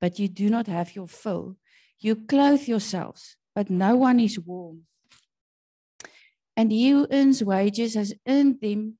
[0.00, 1.56] but you do not have your fill.
[1.98, 4.86] You clothe yourselves, but no one is warm.
[6.56, 8.98] And he who earns wages has earned them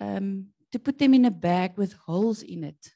[0.00, 2.94] um, to put them in a bag with holes in it.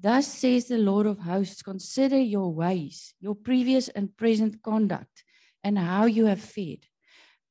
[0.00, 5.24] Thus says the Lord of hosts Consider your ways, your previous and present conduct,
[5.64, 6.86] and how you have fared.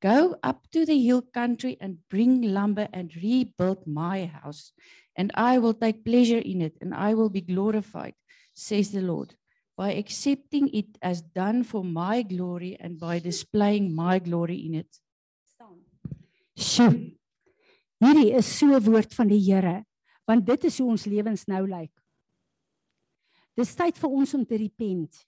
[0.00, 4.72] Go up to the hill country and bring lumber and rebuild my house,
[5.16, 8.14] and I will take pleasure in it, and I will be glorified,
[8.54, 9.34] says the Lord,
[9.76, 14.98] by accepting it as done for my glory and by displaying my glory in it.
[16.58, 17.14] Sjoe.
[18.02, 19.84] Hierdie is so 'n woord van die Here,
[20.26, 21.92] want dit is hoe ons lewens nou lyk.
[23.56, 25.26] Dis tyd vir ons om te repent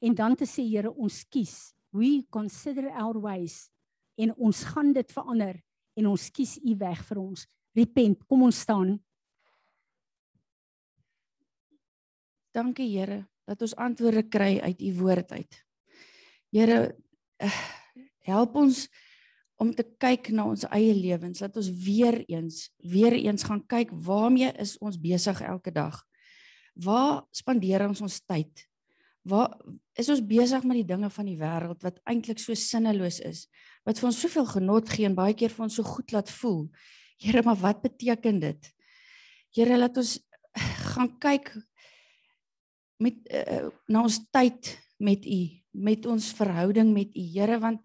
[0.00, 1.74] en dan te sê Here, ons kies.
[1.92, 3.70] We consider our ways
[4.16, 5.62] en ons gaan dit verander
[5.96, 7.46] en ons kies U weg vir ons.
[7.74, 8.98] Repent, kom ons staan.
[12.52, 15.64] Dankie Here dat ons antwoorde kry uit U woord uit.
[16.52, 16.96] Here,
[17.38, 17.60] eh,
[18.24, 18.88] help ons
[19.60, 23.92] om te kyk na ons eie lewens, dat ons weer eens weer eens gaan kyk
[24.06, 26.00] waarmee is ons besig elke dag?
[26.74, 28.64] Waar spandeer ons ons tyd?
[29.24, 29.54] Waar
[29.96, 33.46] is ons besig met die dinge van die wêreld wat eintlik so sinneloos is?
[33.86, 36.66] Wat vir ons soveel genot gee en baie keer vir ons so goed laat voel.
[37.22, 38.70] Here, maar wat beteken dit?
[39.54, 40.18] Here, laat ons
[40.92, 41.54] gaan kyk
[43.02, 45.40] met uh, na ons tyd met U,
[45.84, 47.80] met ons verhouding met U, Here, want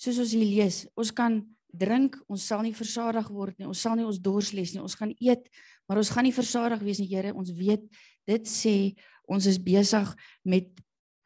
[0.00, 1.40] soos ons hier lees, ons kan
[1.74, 3.68] drink, ons sal nie versadig word nie.
[3.68, 4.82] Ons sal nie ons dors les nie.
[4.82, 5.48] Ons gaan eet,
[5.88, 7.34] maar ons gaan nie versadig wees nie, Here.
[7.34, 7.84] Ons weet
[8.28, 8.94] dit sê
[9.30, 10.10] ons is besig
[10.44, 10.70] met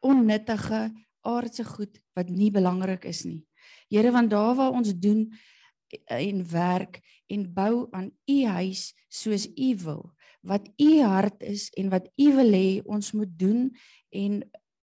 [0.05, 0.87] onnuttige
[1.27, 3.43] aardse goed wat nie belangrik is nie.
[3.91, 5.27] Here, want daar waar ons doen
[6.09, 10.03] en werk en bou aan u huis soos u wil,
[10.45, 13.67] wat u hart is en wat u wil hê ons moet doen
[14.15, 14.39] en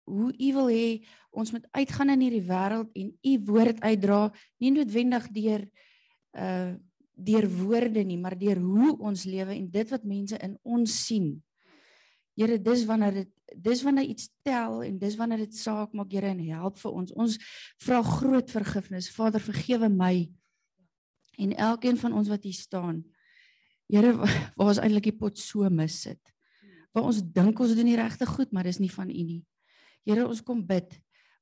[0.06, 0.88] hoe u wil hê
[1.34, 4.20] ons moet uitgaan in hierdie wêreld en u woord uitdra
[4.62, 5.66] nie noodwendig deur
[6.38, 6.74] uh
[7.16, 11.30] deur woorde nie maar deur hoe ons lewe en dit wat mense in ons sien.
[12.36, 13.30] Here dis wanneer dit
[13.62, 17.12] dis wanneer iets tel en dis wanneer dit saak maak Here en help vir ons.
[17.16, 17.38] Ons
[17.80, 19.08] vra groot vergifnis.
[19.14, 20.28] Vader vergewe my
[21.40, 23.00] en elkeen van ons wat hier staan.
[23.88, 24.12] Here
[24.58, 26.20] waar ons eintlik die pot so mis sit.
[26.92, 29.40] Waar ons dink ons doen die regte goed maar dis nie van U nie.
[30.06, 30.92] Here, ons kom bid.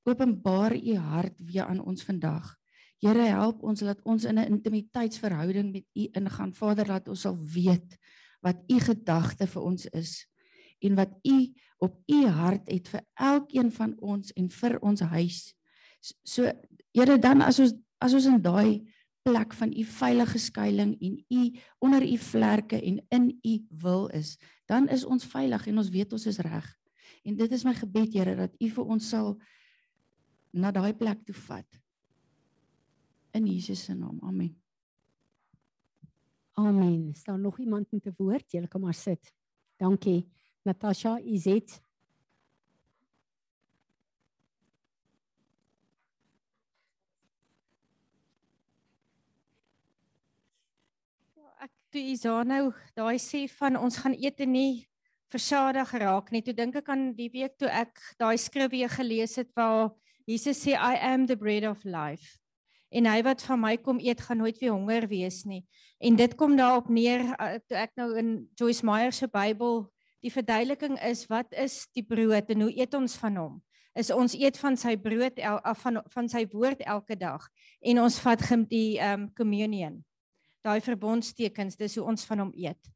[0.08, 2.54] Openbaar u hart weer aan ons vandag.
[3.04, 6.54] Here, help ons dat ons in 'n intimiteitsverhouding met u ingaan.
[6.54, 7.98] Vader, laat ons sal weet
[8.40, 10.26] wat u gedagte vir ons is
[10.80, 15.54] en wat u op u hart het vir elkeen van ons en vir ons huis.
[16.24, 16.52] So,
[16.92, 18.84] Here, dan as ons as ons in daai
[19.24, 24.38] plek van u veilige skuilings en u onder u vlerke en in u wil is,
[24.66, 26.84] dan is ons veilig en ons weet ons is reg.
[27.24, 29.34] En dit is my gebed, Here, dat U vir ons sal
[30.52, 31.80] na daai plek toe vat.
[33.34, 34.20] In Jesus se naam.
[34.22, 34.52] Amen.
[36.60, 37.08] Amen.
[37.10, 38.50] Is daar nog iemand met 'n woord?
[38.50, 39.32] Julle kan maar sit.
[39.76, 40.30] Dankie.
[40.62, 41.80] Natasha, Izet.
[51.34, 54.88] Ja, ek toe Isa nou daai sê van ons gaan eet en nie
[55.35, 56.43] versadig geraak nie.
[56.45, 59.91] Toe dink ek aan die week toe ek daai skrif weer gelees het waar
[60.28, 62.39] Jesus sê I am the bread of life.
[62.95, 65.64] En hy wat van my kom eet gaan nooit weer honger wees nie.
[65.99, 69.82] En dit kom daarop neer uh, toe ek nou in Joyce Meyer se Bybel
[70.24, 73.59] die verduideliking is wat is die brood en hoe eet ons van hom?
[73.99, 77.45] Is ons eet van sy brood af van van sy woord elke dag
[77.82, 80.01] en ons vat die um communion.
[80.64, 82.93] Daai verbondstekens, dis hoe ons van hom eet.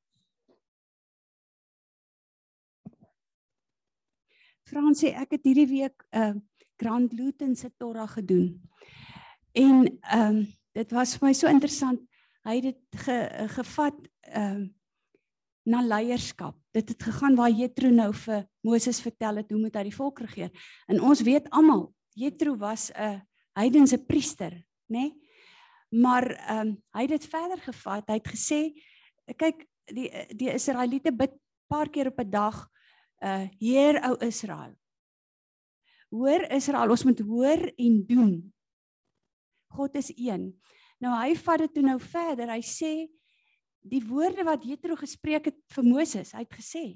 [4.68, 6.34] Fransie, ek het hierdie week 'n uh,
[6.78, 8.60] Grand Luton se Torah gedoen.
[9.52, 12.00] En ehm um, dit was vir my so interessant.
[12.46, 13.16] Hy het dit ge,
[13.56, 14.66] gevat ehm um,
[15.68, 16.56] na leierskap.
[16.72, 20.20] Dit het gegaan waar Jethro nou vir Moses vertel het hoe moet hy die volk
[20.24, 20.48] regeer.
[20.88, 23.20] En ons weet almal, Jethro was 'n
[23.52, 24.64] heidense priester, nê?
[24.88, 25.12] Nee?
[25.90, 28.08] Maar ehm um, hy het dit verder gevat.
[28.08, 28.60] Hy het gesê
[29.36, 31.32] kyk die die Israeliete bid
[31.68, 32.68] paar keer op 'n dag
[33.24, 34.74] uh Heer ou Israel.
[36.10, 38.34] Hoor Israel, ons moet hoor en doen.
[39.76, 40.50] God is een.
[40.98, 42.48] Nou hy vat dit toe nou verder.
[42.48, 42.92] Hy sê
[43.88, 46.86] die woorde wat Jethro gespreek het vir Moses, hy het gesê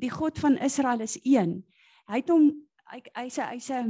[0.00, 1.60] die God van Israel is een.
[2.06, 2.50] Hy het hom
[2.90, 3.82] hy hy sê hy sê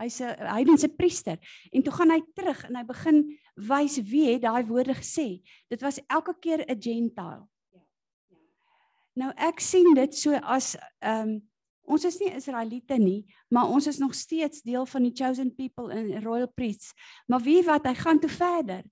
[0.00, 1.36] Hy's 'n heidense priester.
[1.70, 3.18] En toe gaan hy terug en hy begin
[3.56, 5.42] wys wie het daai woorde gesê.
[5.68, 7.46] Dit was elke keer 'n gentile.
[9.18, 11.40] Nou ek sien dit so as ehm um,
[11.92, 15.90] ons is nie Israeliete nie, maar ons is nog steeds deel van die chosen people
[15.90, 16.92] in royal priests.
[17.26, 18.86] Maar wie wat hy gaan toe verder.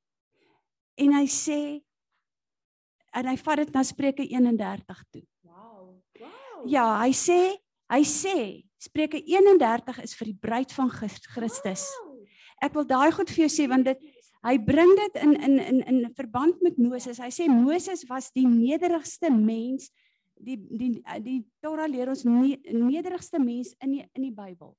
[0.98, 1.60] En hy sê
[3.16, 5.22] en hy vat dit na Spreuke 31 toe.
[5.46, 5.94] Wow.
[6.18, 6.66] Wow.
[6.68, 7.38] Ja, hy sê
[7.90, 8.36] hy sê
[8.80, 11.86] Spreuke 31 is vir die bruid van Christus.
[12.60, 14.10] Ek wil daai goed vir jou sê want dit
[14.44, 17.20] hy bring dit in in in in verband met Moses.
[17.22, 19.90] Hy sê Moses was die nederigste mens
[20.44, 24.74] die die die Torah leer ons nie nederigste mens in die in die Bybel.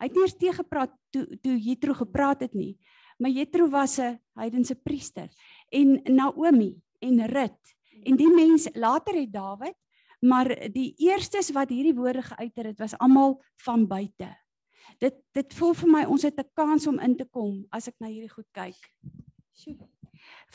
[0.00, 2.78] Hy het nie eers teë gepraat toe toe Jethro gepraat het nie.
[3.20, 5.28] Maar Jethro was 'n heidense priester
[5.70, 9.76] en Naomi en Rut en die mense later het Dawid
[10.20, 14.28] maar die eerstes wat hierdie woorde geuit het, was almal van buite.
[15.00, 17.94] Dit dit voel vir my ons het 'n kans om in te kom as ek
[18.00, 18.76] na hierdie goed kyk.
[19.54, 19.88] Sjoe.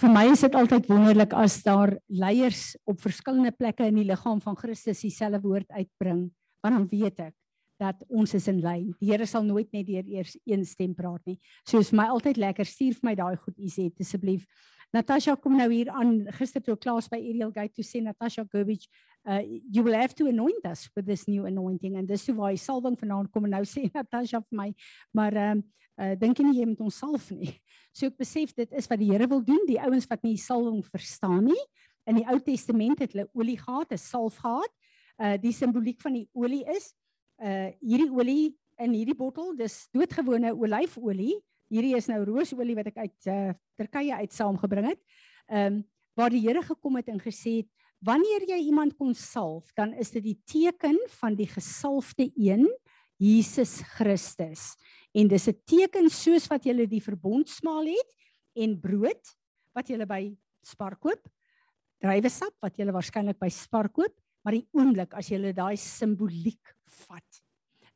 [0.01, 4.41] Vir my is dit altyd wonderlik as daar leiers op verskillende plekke in die liggaam
[4.43, 6.27] van Christus dieselfde woord uitbring,
[6.63, 7.35] want dan weet ek
[7.79, 8.93] dat ons is in lyn.
[9.01, 11.39] Die Here sal nooit net deur eers een stem praat nie.
[11.67, 14.45] So is vir my altyd lekker stuur vir my daai goed Iset asseblief.
[14.95, 18.87] Natasha kom nou hier aan gister toe klas by Ariel Gate toe sê Natasha Gurbich
[19.25, 22.55] uh you will have to anoint us with this new anointing and dis hoe hy
[22.55, 24.69] salwing vanaand kom en nou sê Natasha vir my
[25.13, 25.63] maar ehm um,
[26.01, 27.53] uh dink nie jy moet ons salf nie.
[27.95, 30.83] So ek besef dit is wat die Here wil doen, die ouens wat nie salwing
[30.83, 31.63] verstaan nie.
[32.05, 34.71] In die Ou Testament het hulle olie gehad, 'n salf gehad.
[35.17, 36.93] Uh die simboliek van die olie is
[37.39, 41.39] uh hierdie olie in hierdie bottel, dis doodgewone olyfolie.
[41.71, 45.01] Hierdie is nou roosolie wat ek uit uh, Turkye uit saamgebring het.
[45.49, 45.83] Ehm um,
[46.15, 47.67] waar die Here gekom het en gesê het
[47.99, 52.69] wanneer jy iemand kon salf, dan is dit die teken van die gesalfde een,
[53.17, 54.75] Jesus Christus.
[55.13, 58.11] En dis 'n teken soos wat jy die verbondsmaal het
[58.55, 59.23] en brood
[59.73, 60.35] wat jy by
[60.65, 61.21] Spar koop,
[62.01, 64.13] druiwesap wat jy waarskynlik by Spar koop,
[64.43, 66.75] maar die oomblik as jy daai simboliek
[67.07, 67.45] vat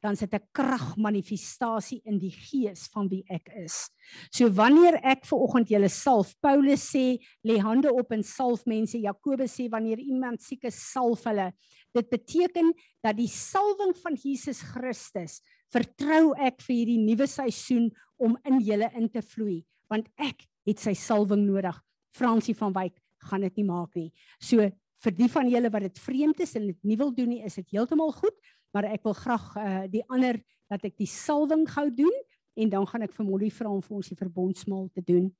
[0.01, 3.89] dan sit 'n kragmanifestasie in die gees van wie ek is.
[4.32, 8.97] So wanneer ek ver oggend julle salf, Paulus sê lê hande op en salf mense.
[8.97, 11.51] Jakobus sê wanneer iemand siek is, salf hulle.
[11.96, 12.74] Dit beteken
[13.04, 15.40] dat die salwing van Jesus Christus
[15.74, 20.82] vertrou ek vir hierdie nuwe seisoen om in julle in te vloei, want ek het
[20.82, 21.78] sy salwing nodig.
[22.14, 22.98] Fransie van Wyk
[23.30, 24.10] gaan dit nie maak nie.
[24.42, 24.70] So
[25.00, 27.56] vir die van julle wat dit vreemd is en dit nie wil doen nie, is
[27.62, 28.36] dit heeltemal goed
[28.72, 32.18] maar ek wil graag uh, die ander dat ek die salwing gou doen
[32.60, 35.32] en dan gaan ek vir Molly vra om vir ons die verbondsmaal te doen.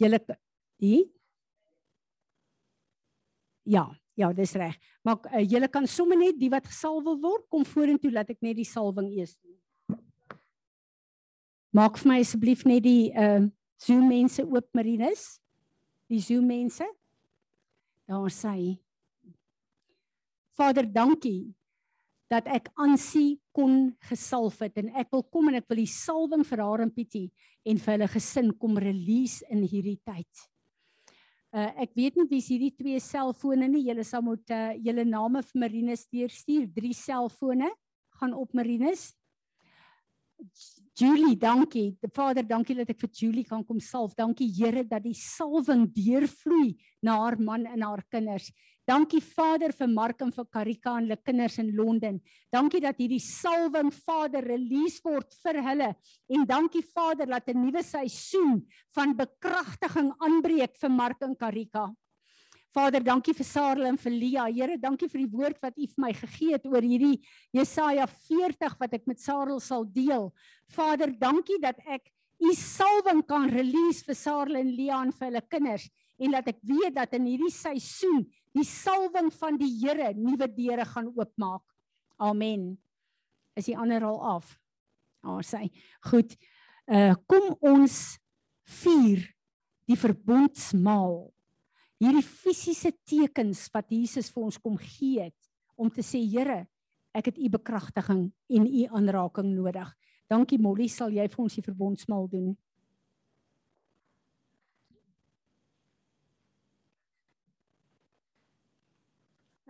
[0.00, 0.22] Julle
[0.82, 1.08] die
[3.62, 3.84] Ja,
[4.18, 4.76] ja, dis reg.
[5.06, 8.58] Maar uh, julle kan sommer net die wat gesalf word, kom vorentoe laat ek net
[8.58, 9.98] die salwing eers doen.
[11.72, 13.48] Maak vir my asseblief net die uh
[13.82, 15.40] Zoom mense oop Marinus.
[16.06, 16.86] Die Zoom mense.
[18.06, 18.76] Daar sê
[20.54, 21.50] Vader, dankie
[22.30, 26.44] dat ek aansie kon gesalf het en ek wil kom en ek wil die salwing
[26.46, 27.28] vir haar en Pietie
[27.68, 30.46] en vir hulle gesin kom release in hierdie tyd.
[31.52, 33.84] Uh ek weet nie wie is hierdie twee selfone nie.
[33.84, 36.64] Julle sal moet uh julle name vir Marinus deurstuur.
[36.72, 37.68] Drie selfone
[38.20, 39.10] gaan op Marinus.
[40.96, 41.96] Julie, dankie.
[42.12, 44.16] Vader, dankie dat ek vir Julie kan kom salf.
[44.16, 46.74] Dankie Here dat die salwing deurvloei
[47.04, 48.50] na haar man en haar kinders.
[48.88, 52.18] Dankie Vader vir Mark en vir Karika en hulle kinders in Londen.
[52.50, 55.90] Dankie dat hierdie salwing Vader release word vir hulle.
[56.26, 61.94] En dankie Vader dat 'n nuwe seisoen van bekragtiging aanbreek vir Mark en Karika.
[62.72, 64.46] Vader, dankie vir Sarel en vir Lia.
[64.48, 67.20] Here, dankie vir die woord wat U vir my gegee het oor hierdie
[67.52, 70.32] Jesaja 40 wat ek met Sarel sal deel.
[70.72, 72.08] Vader, dankie dat ek
[72.40, 76.62] U salwing kan release vir Sarel en Lia en vir hulle kinders en dat ek
[76.62, 81.64] weet dat in hierdie seisoen die salwing van die Here nuwe deure gaan oopmaak.
[82.22, 82.74] Amen.
[83.56, 84.56] Is die ander al af?
[85.22, 85.68] Ah, oh, sê.
[86.10, 86.36] Goed.
[86.86, 88.18] Uh kom ons
[88.82, 89.24] vier
[89.88, 91.32] die verbondsmaal
[92.02, 96.64] hierdie fisiese tekens wat Jesus vir ons kom gee het om te sê Here,
[97.14, 99.88] ek het u bekragtiging en u aanraking nodig.
[100.30, 102.52] Dankie Molly, sal jy vir ons die verbondsmaal doen?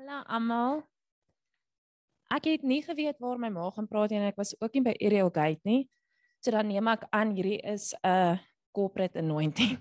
[0.03, 0.81] Hallo almal.
[2.35, 4.95] Ek het nie geweet waar my ma gaan praat en ek was ook nie by
[4.99, 5.85] Ariel Gate nie.
[6.43, 8.41] So dan neem ek aan hierdie is 'n
[8.75, 9.79] corporate anointing.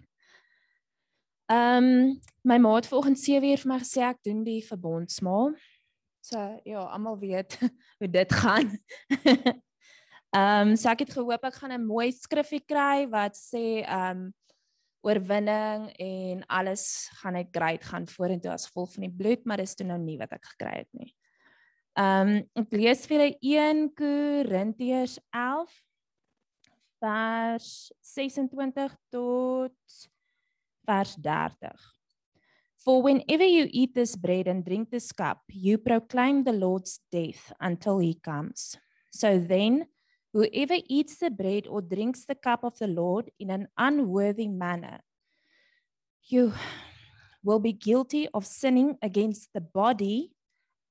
[1.50, 5.56] Ehm um, my ma het vanoggend 7 uur vir my gesê ek doen die verbondsmaal.
[6.22, 6.38] So
[6.70, 7.58] ja, almal weet
[7.98, 8.78] hoe dit gaan.
[10.38, 14.30] Ehm um, so ek het gehoop ek gaan 'n mooi skrifgie kry wat sê ehm
[14.30, 14.34] um,
[15.06, 19.76] oorwinning en alles gaan net great gaan vorentoe as gevolg van die bloed, maar dis
[19.76, 21.12] toe nou nie wat ek gekry het nie.
[22.00, 25.80] Ehm um, ek lees vir julle 1 Korintiërs 11
[27.02, 27.72] vers
[28.14, 29.98] 26 tot
[30.88, 31.90] vers 30.
[32.82, 37.54] For whenever you eat this bread and drink this cup, you proclaim the Lord's death
[37.60, 38.78] until he comes.
[39.12, 39.86] So then,
[40.34, 45.02] whoever eats the bread or drinks the cup of the Lord in an unworthy manner,
[46.24, 46.54] you
[47.44, 50.32] will be guilty of sinning against the body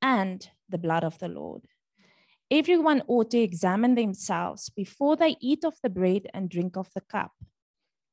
[0.03, 1.63] and the blood of the Lord.
[2.51, 7.01] Everyone ought to examine themselves before they eat of the bread and drink of the
[7.01, 7.33] cup.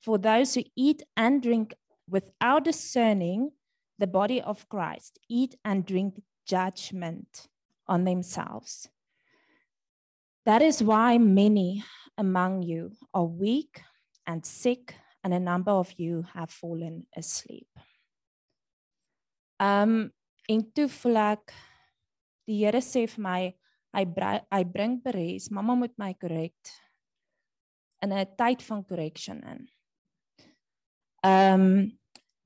[0.01, 1.73] For those who eat and drink
[2.07, 3.51] without discerning
[3.97, 7.47] the body of Christ eat and drink judgment
[7.87, 8.89] on themselves.
[10.47, 11.83] That is why many
[12.17, 13.81] among you are weak
[14.25, 17.67] and sick, and a number of you have fallen asleep.
[19.59, 20.13] Um
[20.47, 21.51] en toe voel ek
[22.47, 23.41] die Here sê vir my
[23.91, 24.05] hy
[24.47, 26.55] hy bring beres, mamma moet my korrek
[28.01, 29.67] in 'n tyd van correction in.
[31.27, 31.91] Um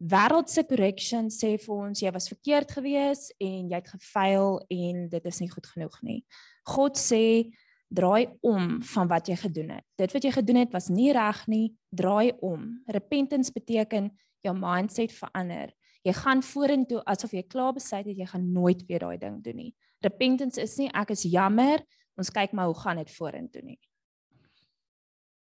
[0.01, 5.25] wêreldse correction sê vir ons jy was verkeerd gewees en jy het gefaal en dit
[5.25, 6.23] is nie goed genoeg nie.
[6.65, 7.53] God sê
[7.91, 9.85] draai om van wat jy gedoen het.
[9.99, 12.81] Dit wat jy gedoen het was nie reg nie, draai om.
[12.87, 14.09] Repentance beteken
[14.45, 15.73] jou mindset verander.
[16.07, 19.59] Jy gaan vorentoe asof jy klaar besluit het jy gaan nooit weer daai ding doen
[19.65, 19.71] nie.
[20.01, 21.83] Repentance is nie ek is jammer,
[22.17, 23.79] ons kyk maar hoe gaan dit vorentoe nie.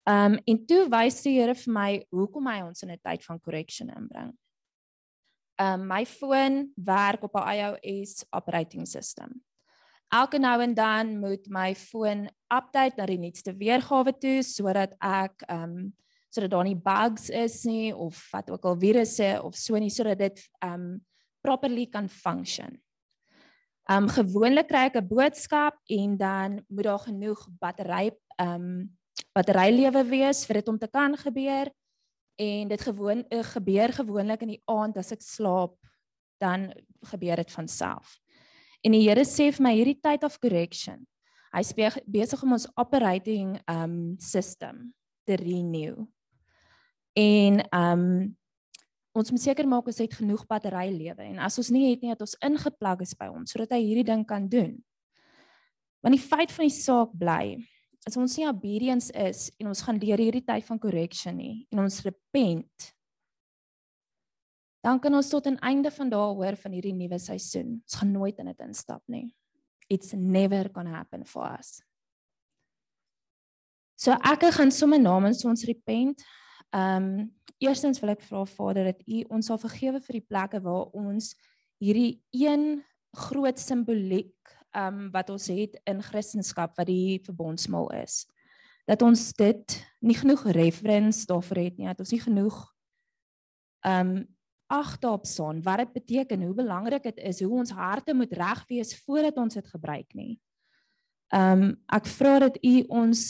[0.09, 3.39] Um en toe wys die Here vir my hoekom hy ons in 'n tyd van
[3.39, 4.33] correction inbring
[5.57, 9.43] um, my foon werk op 'n iOS operating system.
[10.13, 15.45] Elke nou en dan moet my foon update na die nuutste weergawe toe sodat ek
[15.47, 15.91] ehm um,
[16.33, 20.21] sodat daar nie bugs is nie of wat ook al virusse of so nie sodat
[20.21, 20.85] dit ehm um,
[21.41, 22.77] properly kan function.
[23.89, 28.97] Ehm um, gewoonlik kry ek 'n boodskap en dan moet daar genoeg battery ehm um,
[29.33, 31.73] batterylewe wees vir dit om te kan gebeur
[32.37, 35.73] en dit gewoon uh, gebeur gewoonlik in die aand as ek slaap
[36.37, 36.69] dan
[37.01, 38.22] gebeur dit van self.
[38.83, 41.05] En die Here sê vir my hierdie tyd of correction.
[41.53, 41.71] Hy's
[42.09, 44.89] besig om ons operating um system
[45.27, 46.07] te renew.
[47.15, 48.07] En um
[49.13, 52.09] ons moet seker maak ons het genoeg battery lewe en as ons nie het nie
[52.15, 54.73] dat ons ingeplug is by ons sodat hy hierdie ding kan doen.
[56.01, 57.59] Want die feit van die saak bly,
[58.09, 61.85] as ons nie obedience is en ons gaan deur hierdie tyd van correction nie en
[61.85, 62.89] ons repent
[64.83, 67.81] dan kan ons tot 'n einde van daai hoor van hierdie nuwe seisoen.
[67.83, 69.35] Ons gaan nooit in dit instap nie.
[69.87, 71.81] It's never going to happen for us.
[73.95, 76.23] So ek gaan sommer namens ons repent.
[76.73, 80.59] Ehm um, eerstens wil ek vra Vader dat U ons sal vergewe vir die plekke
[80.61, 81.35] waar ons
[81.79, 84.35] hierdie een groot simboliek
[84.75, 88.25] um wat ons het in Christendom wat die verbondsmaal is.
[88.89, 92.57] Dat ons dit nie genoeg reference daarvoor het nie, dat ons nie genoeg
[93.87, 94.25] um
[94.73, 98.63] ag daarop staan wat dit beteken, hoe belangrik dit is, hoe ons harte moet reg
[98.71, 100.39] wees voordat ons dit gebruik nie.
[101.33, 103.23] Um ek vra dat u ons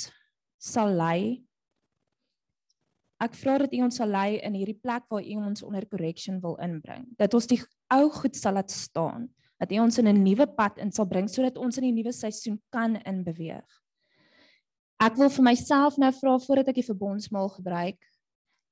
[0.57, 1.43] sal lei.
[3.23, 6.39] Ek vra dat u ons sal lei in hierdie plek waar u ons onder correction
[6.43, 7.07] wil inbring.
[7.19, 7.61] Dat ons die
[7.91, 9.29] ou goed sal laat staan
[9.63, 12.11] dat U ons in 'n nuwe pad in sal bring sodat ons in die nuwe
[12.11, 13.67] seisoen kan inbeweeg.
[14.99, 17.99] Ek wil vir myself nou vra voordat ek die verbondsmaal gebruik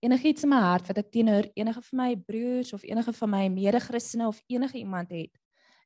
[0.02, 3.46] enigiets in my hart wat ek teenoor enige van my broers of enige van my
[3.54, 5.34] mede-Christene of enige iemand het,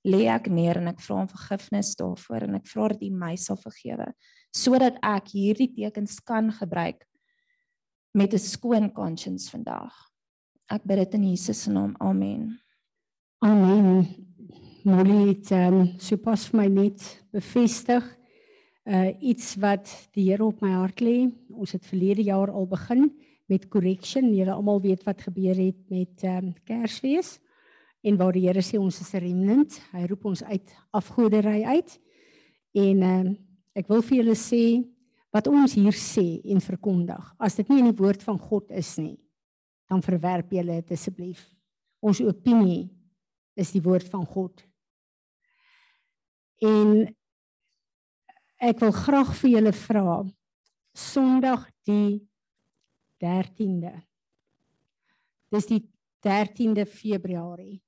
[0.06, 3.36] lê ek neer en ek vra om vergifnis daarvoor en ek vra dat U my
[3.42, 4.12] sal vergewe
[4.56, 7.04] sodat ek hierdie tekens kan gebruik
[8.16, 9.92] met 'n skoon conscience vandag.
[10.72, 11.96] Ek bid dit in Jesus se naam.
[12.00, 12.60] Amen.
[13.44, 14.08] Amen.
[14.84, 18.04] Molly het um, so pas vir my net bevestig
[18.86, 21.32] uh iets wat die Here op my hart lê.
[21.50, 23.12] Ons het verlede jaar al begin
[23.46, 24.32] met correction.
[24.34, 27.40] Julle almal weet wat gebeur het met ehm um, Kersfees
[28.06, 29.82] en waar die Here sê ons is 'n remnant.
[29.92, 32.00] Hy roep ons uit afgodery uit.
[32.74, 33.38] En ehm um,
[33.76, 34.86] ek wil vir julle sê
[35.36, 37.34] wat ons hier sê en verkondig.
[37.40, 39.20] As dit nie in die woord van God is nie,
[39.90, 41.44] dan verwerp julle dit asseblief.
[42.00, 42.90] Ons opinie
[43.56, 44.64] is die woord van God.
[46.64, 47.16] En
[48.64, 50.24] ek wil graag vir julle vra
[50.96, 52.24] Sondag die
[53.24, 53.94] 13de.
[55.52, 55.82] Dis die
[56.26, 57.82] 13de Februarie.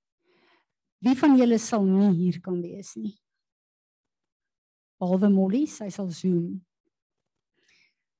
[1.03, 3.15] Wie van julle sal nie hier kan wees nie?
[4.97, 6.57] Behalwe Molly, sy sal Zoom.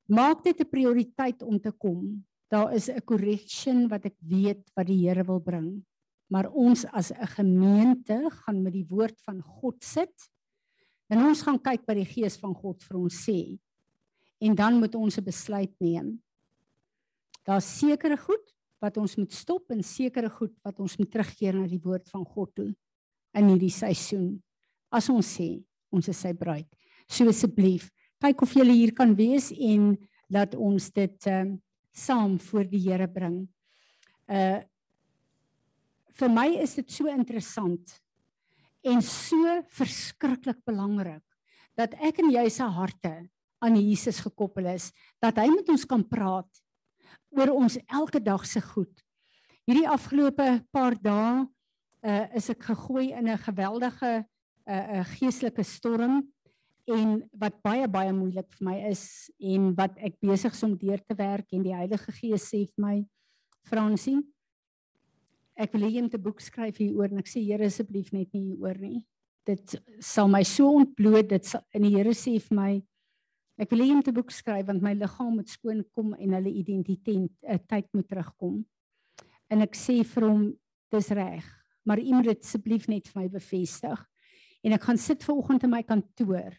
[0.08, 2.24] Maak dit 'n prioriteit om te kom.
[2.50, 5.86] Daar is 'n correction wat ek weet wat die Here wil bring.
[6.30, 10.30] Maar ons as 'n gemeente gaan met die woord van God sit.
[11.10, 13.60] En ons gaan kyk wat die gees van God vir ons sê.
[14.40, 16.22] En dan moet ons 'n besluit neem.
[17.48, 18.44] Daar's sekere goed
[18.84, 22.26] wat ons moet stop en sekere goed wat ons moet terugkeer na die woord van
[22.28, 22.70] God toe
[23.38, 24.36] in hierdie seisoen.
[24.92, 25.54] As ons sê
[25.94, 26.68] ons is sy bruid.
[27.08, 27.88] So asseblief,
[28.20, 29.94] kyk of jy hier kan wees en
[30.34, 31.64] laat ons dit ehm uh,
[31.98, 33.48] saam voor die Here bring.
[34.30, 34.62] Uh
[36.18, 37.96] vir my is dit so interessant
[38.86, 41.24] en so verskriklik belangrik
[41.78, 43.14] dat ek en jy se harte
[43.62, 44.92] aan Jesus gekoppel is,
[45.22, 46.50] dat hy met ons kan praat
[47.38, 49.04] oor ons elke dag se goed.
[49.68, 51.46] Hierdie afgelope paar dae
[52.08, 54.26] uh is ek gegooi in 'n geweldige
[54.68, 56.24] uh, 'n uh, geestelike storm
[56.88, 61.02] en wat baie baie moeilik vir my is en wat ek besig is om deur
[61.04, 62.96] te werk en die Heilige Gees sê vir my
[63.68, 64.22] Fransie
[65.58, 68.32] ek wil hê jy moet 'n boek skryf hieroor en ek sê Here asseblief net
[68.34, 69.04] nie hieroor nie
[69.46, 72.72] dit sal my so ontbloot dit sal, en die Here sê vir my
[73.58, 76.52] ek wil hê moet 'n boek skryf want my liggaam moet skoon kom en hulle
[76.52, 78.66] identiteit uh, tyd moet terugkom
[79.50, 80.54] en ek sê vir hom
[80.92, 81.46] dis reg
[81.86, 84.06] maar u moet dit asseblief net vir my bevestig
[84.64, 86.54] en ek gaan sit ver oggend in my kantoor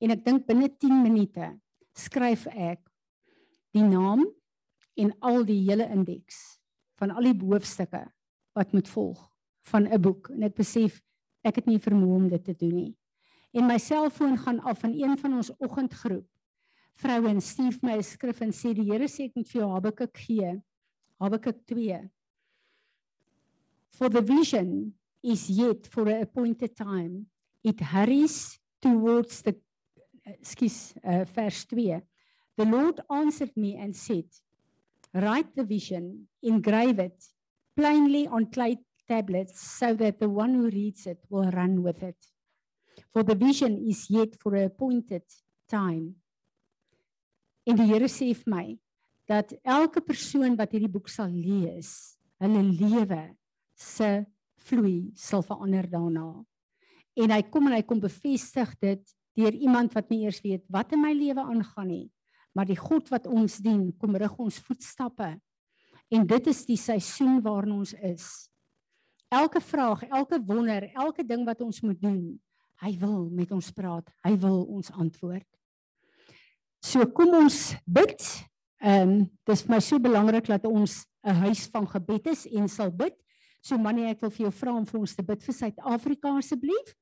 [0.00, 1.50] en ek dink binne 10 minute
[1.94, 2.82] skryf ek
[3.74, 4.26] die naam
[4.96, 6.60] en al die hele indeks
[7.00, 8.04] van al die hoofstukke
[8.54, 9.30] wat moet volg
[9.70, 11.00] van 'n boek en ek besef
[11.44, 12.92] ek het nie vermoë om dit te doen nie.
[13.54, 16.26] En my selfoon gaan af van een van ons oggendgroep.
[17.02, 20.18] Vroue stuur my 'n skrif en sê die Here sê ek moet vir jou Habakuk
[20.18, 20.62] gee.
[21.20, 22.10] Habakuk 2.
[23.90, 27.26] For the vision is yet for a appointed time.
[27.62, 29.56] It hurries towards the
[30.42, 32.00] skus uh, vers 2
[32.56, 34.26] The Lord answered me and said
[35.12, 37.24] Write the vision engrave it
[37.76, 42.16] plainly on clay tablets so that the one who reads it will run with it
[43.12, 45.22] for the vision is yet for a appointed
[45.68, 46.14] time
[47.64, 48.64] En die Here sê vir my
[49.28, 53.22] dat elke persoon wat hierdie boek sal lees hulle lewe
[53.78, 54.26] se
[54.66, 56.44] vloei sal verander daarna
[57.14, 60.92] en hy kom en hy kom bevestig dit deur iemand wat nie eers weet wat
[60.94, 62.06] in my lewe aangaan nie.
[62.54, 65.32] Maar die God wat ons dien, kom rig ons voetstappe.
[66.14, 68.28] En dit is die seisoen waarin ons is.
[69.34, 72.36] Elke vraag, elke wonder, elke ding wat ons moet doen,
[72.84, 74.06] hy wil met ons praat.
[74.22, 75.48] Hy wil ons antwoord.
[76.84, 78.20] So kom ons bid.
[78.84, 82.68] Ehm um, dis vir my so belangrik dat ons 'n huis van gebed is en
[82.68, 83.14] sal bid.
[83.62, 86.92] So manie, ek wil vir jou vra om vir ons te bid vir Suid-Afrika asseblief.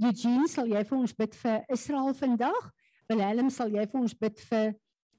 [0.00, 2.70] Eugene, sal jy vir ons bid vir Israel vandag?
[3.10, 4.72] Willem, sal jy vir ons bid vir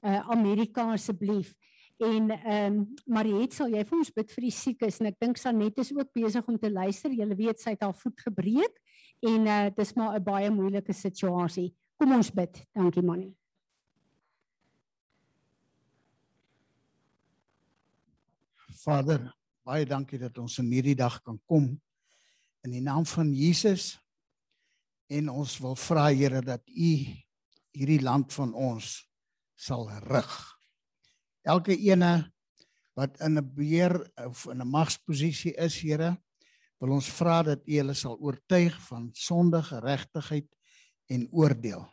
[0.04, 1.54] uh, Amerika asseblief?
[2.02, 4.98] En ehm um, Mariet, sal jy vir ons bid vir die siekes?
[5.02, 7.14] En ek dink Sanet is ook besig om te luister.
[7.14, 8.82] Jy weet sy het haar voet gebreek
[9.22, 11.70] en uh, dis maar 'n baie moeilike situasie.
[12.00, 12.66] Kom ons bid.
[12.74, 13.36] Dankie Manie.
[18.82, 19.28] Vader,
[19.62, 21.68] baie dankie dat ons in hierdie dag kan kom
[22.66, 23.94] in die naam van Jesus
[25.12, 26.94] en ons wil vra Here dat U
[27.78, 28.96] hierdie land van ons
[29.54, 30.34] sal rig.
[31.46, 32.32] Elke ene
[32.98, 33.96] wat in 'n beheer
[34.26, 36.18] of in 'n magsposisie is, Here,
[36.80, 40.50] wil ons vra dat U hulle sal oortuig van sonde, geregtigheid
[41.10, 41.86] en oordeel.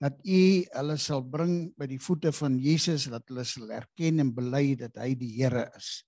[0.00, 4.30] Dat U hulle sal bring by die voete van Jesus dat hulle sal erken en
[4.34, 6.00] bely dat hy die Here is.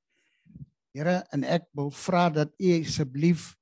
[0.97, 3.53] Here, en ek wil vra dat U asseblief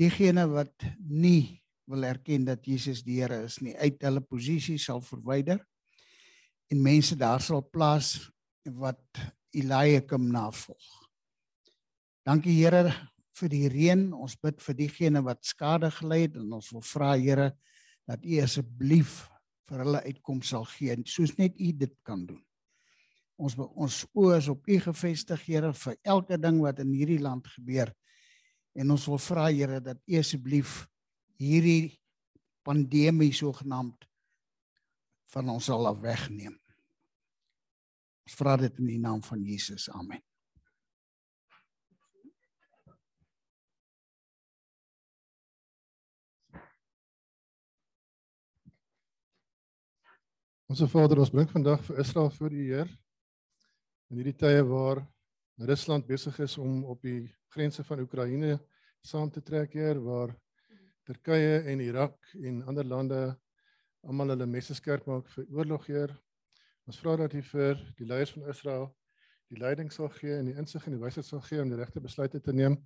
[0.00, 1.60] diegene wat nie
[1.90, 5.60] wil erken dat Jesus die Here is nie uit hulle posisie sal verwyder
[6.70, 8.14] en mense daar sal plaas
[8.64, 9.02] wat
[9.56, 10.86] Eliakim navolg.
[12.24, 12.92] Dankie Here
[13.40, 14.04] vir die reën.
[14.14, 17.50] Ons bid vir diegene wat skade gely het en ons wil vra Here
[18.08, 19.24] dat U asseblief
[19.70, 22.42] vir hulle uitkoms sal gee soos net U dit kan doen.
[23.40, 27.46] Ons ons oë is op U gefestig Here vir elke ding wat in hierdie land
[27.54, 27.92] gebeur.
[28.76, 30.84] En ons wil vra Here dat U asseblief
[31.40, 31.96] hierdie
[32.66, 34.04] pandemie sogenaamd
[35.30, 36.58] van ons sal af wegneem.
[38.26, 39.88] Ons vra dit in die naam van Jesus.
[39.94, 40.20] Amen.
[50.70, 52.90] Onse Vader, ons bring vandag vir Israel voor U Heer.
[54.06, 55.00] In hierdie tye waar
[55.66, 58.52] Rusland besig is om op die grense van Oekraïne
[59.02, 60.30] saam te trek, Heer, waar
[61.08, 63.18] Turkye en Irak en ander lande
[64.06, 66.12] almal hulle messe skerp maak vir oorlog hier.
[66.86, 68.86] Ons vra dat U vir die leiers van Israel
[69.50, 72.04] die leiding sal gee en die insig en die wysheid sal gee om die regte
[72.04, 72.76] besluite te neem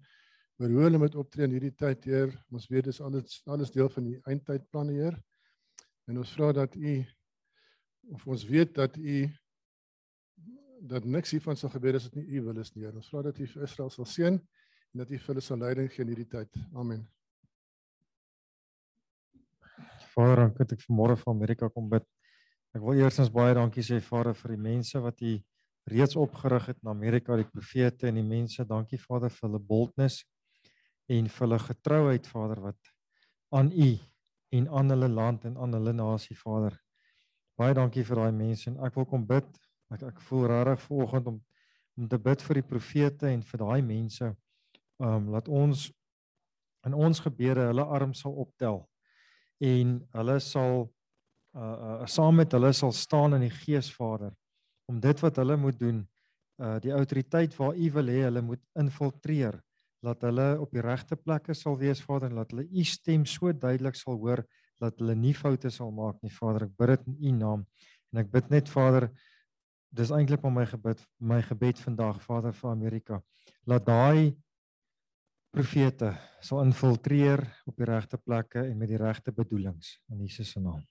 [0.57, 2.33] oor hoe hulle moet optree in hierdie tyd, Heer.
[2.49, 5.21] Ons weet dis alles alles deel van die eindtydplan, Heer.
[6.09, 6.97] En ons vra dat U
[8.13, 9.25] of ons weet dat U
[10.85, 12.85] dat niks hiervan sal gebeur as dit nie U wil is nie.
[12.91, 15.89] Ons vra dat U vir Israel sal seën en dat U vir hulle sal leiding
[15.93, 16.61] gee in hierdie tyd.
[16.77, 17.07] Amen.
[20.15, 22.05] Vader, ek vanmôre van Amerika kom bid.
[22.75, 25.35] Ek wil eerstens baie dankie sê Vader vir die mense wat U
[25.91, 28.65] reeds opgerig het in Amerika, die profete en die mense.
[28.69, 30.23] Dankie Vader vir hulle boldness
[31.13, 32.95] en vir hulle getrouheid Vader wat
[33.55, 33.91] aan U
[34.55, 36.79] en aan hulle land en aan hulle nasie Vader.
[37.59, 39.47] Baie dankie vir daai mense en ek wil kom bid.
[39.95, 41.43] Ek ek voel regtig vanoggend om
[41.95, 44.33] om te bid vir die profete en vir daai mense.
[44.99, 45.85] Um laat ons
[46.87, 48.83] in ons gebede hulle arms sal optel
[49.65, 50.83] en hulle sal
[51.55, 54.35] uh, uh saam met hulle sal staan in die Gees Vader
[54.91, 56.03] om dit wat hulle moet doen
[56.63, 59.61] uh die autoriteit waar U wil hê hulle moet infiltreer
[60.05, 63.53] laat hulle op die regte plekke sal wees Vader en laat hulle U stem so
[63.53, 64.45] duidelik sal hoor
[64.85, 67.67] dat hulle nie foute sal maak nie Vader ek bid dit in U naam
[68.13, 69.09] en ek bid net Vader
[69.95, 73.21] dis eintlik maar my gebed my gebed vandag Vader vir Amerika
[73.71, 74.35] laat daai
[75.55, 76.11] profete
[76.43, 80.83] sal infiltreer op die regte plekke en met die regte bedoelings in Jesus se naam.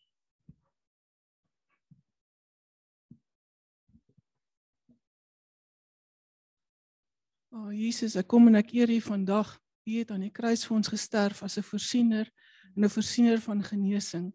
[7.53, 9.51] O oh, Jesus, ek kom en ek eer U vandag.
[9.85, 12.31] U het aan die kruis vir ons gesterf as 'n voorsiener
[12.75, 14.33] en 'n voorsiener van genesing.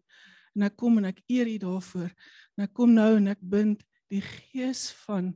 [0.55, 2.11] En ek kom en ek eer U daarvoor.
[2.57, 5.35] En ek kom nou en ek bind die gees van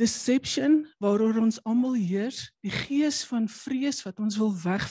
[0.00, 4.86] deception waaroor ons almal heers, die gees van vrees wat ons wil weg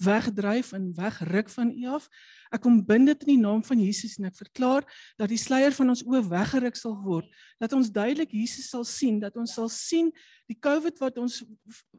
[0.00, 2.08] wegdryf en wegruk van U af.
[2.54, 4.86] Ek kom bind dit in die naam van Jesus en ek verklaar
[5.20, 7.28] dat die sluier van ons oë weggeruk sal word,
[7.60, 10.12] dat ons duidelik Jesus sal sien, dat ons sal sien
[10.48, 11.42] die COVID wat ons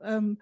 [0.02, 0.36] ehm um,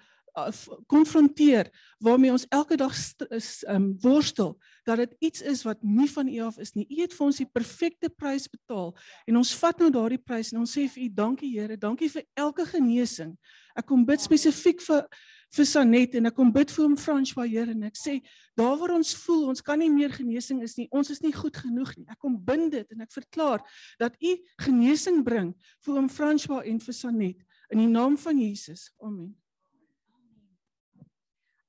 [0.87, 1.69] konfronteer
[2.03, 2.93] waarmee ons elke dag
[3.29, 6.87] is um worstel dat dit iets is wat nie van U af is nie.
[6.89, 8.91] U het vir ons die perfekte prys betaal
[9.27, 12.25] en ons vat nou daardie prys en ons sê vir U dankie Here, dankie vir
[12.39, 13.35] elke genesing.
[13.77, 15.05] Ek kom bid spesifiek vir
[15.53, 18.17] vir Sanet en ek kom bid vir hom François Here en ek sê
[18.57, 21.57] daar waar ons voel ons kan nie meer genesing is nie, ons is nie goed
[21.61, 22.07] genoeg nie.
[22.09, 23.61] Ek kom bind dit en ek verklaar
[24.01, 24.33] dat U
[24.65, 25.53] genesing bring
[25.85, 28.89] vir hom François en vir Sanet in die naam van Jesus.
[29.01, 29.31] Amen.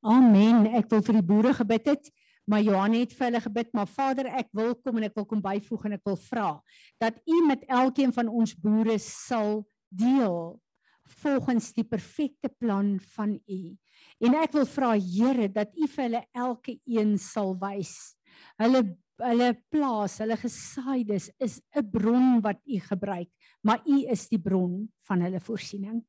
[0.05, 0.67] Amen.
[0.77, 2.11] Ek wil vir die boere gebid het,
[2.45, 5.41] maar Johan het vir hulle gebid, maar Vader, ek wil kom en ek wil kom
[5.41, 6.49] byvoeg en ek wil vra
[7.01, 10.61] dat U met elkeen van ons boere sal deel
[11.23, 13.61] volgens die perfekte plan van U.
[14.21, 17.97] En ek wil vra Here dat U vir hulle elke een sal wys.
[18.61, 18.85] Hulle
[19.23, 23.31] hulle plaas, hulle gesaaides is 'n bron wat U gebruik,
[23.63, 26.03] maar U is die bron van hulle voorsiening.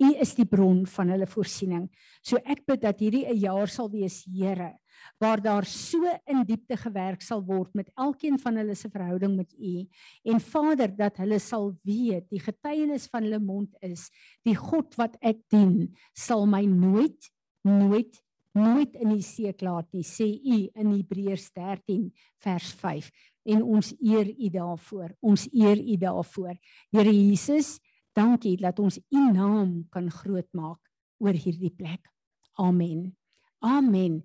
[0.00, 1.88] U is die bron van hulle voorsiening.
[2.24, 4.78] So ek bid dat hierdie 'n jaar sal wees, Here,
[5.18, 9.52] waar daar so in diepte gewerk sal word met elkeen van hulle se verhouding met
[9.58, 9.86] U.
[10.24, 14.10] En Vader dat hulle sal weet die getuienis van hulle mond is
[14.44, 17.30] die God wat ek dien sal my nooit
[17.62, 22.10] nooit nooit in die steek laat nie sê U in Hebreërs 13
[22.44, 23.08] vers 5
[23.54, 25.14] en ons eer U daarvoor.
[25.20, 26.54] Ons eer U daarvoor.
[26.92, 27.78] Here Jesus
[28.12, 30.80] Dankie dat ons U naam kan groot maak
[31.18, 32.10] oor hierdie plek.
[32.60, 33.16] Amen.
[33.58, 34.22] Amen.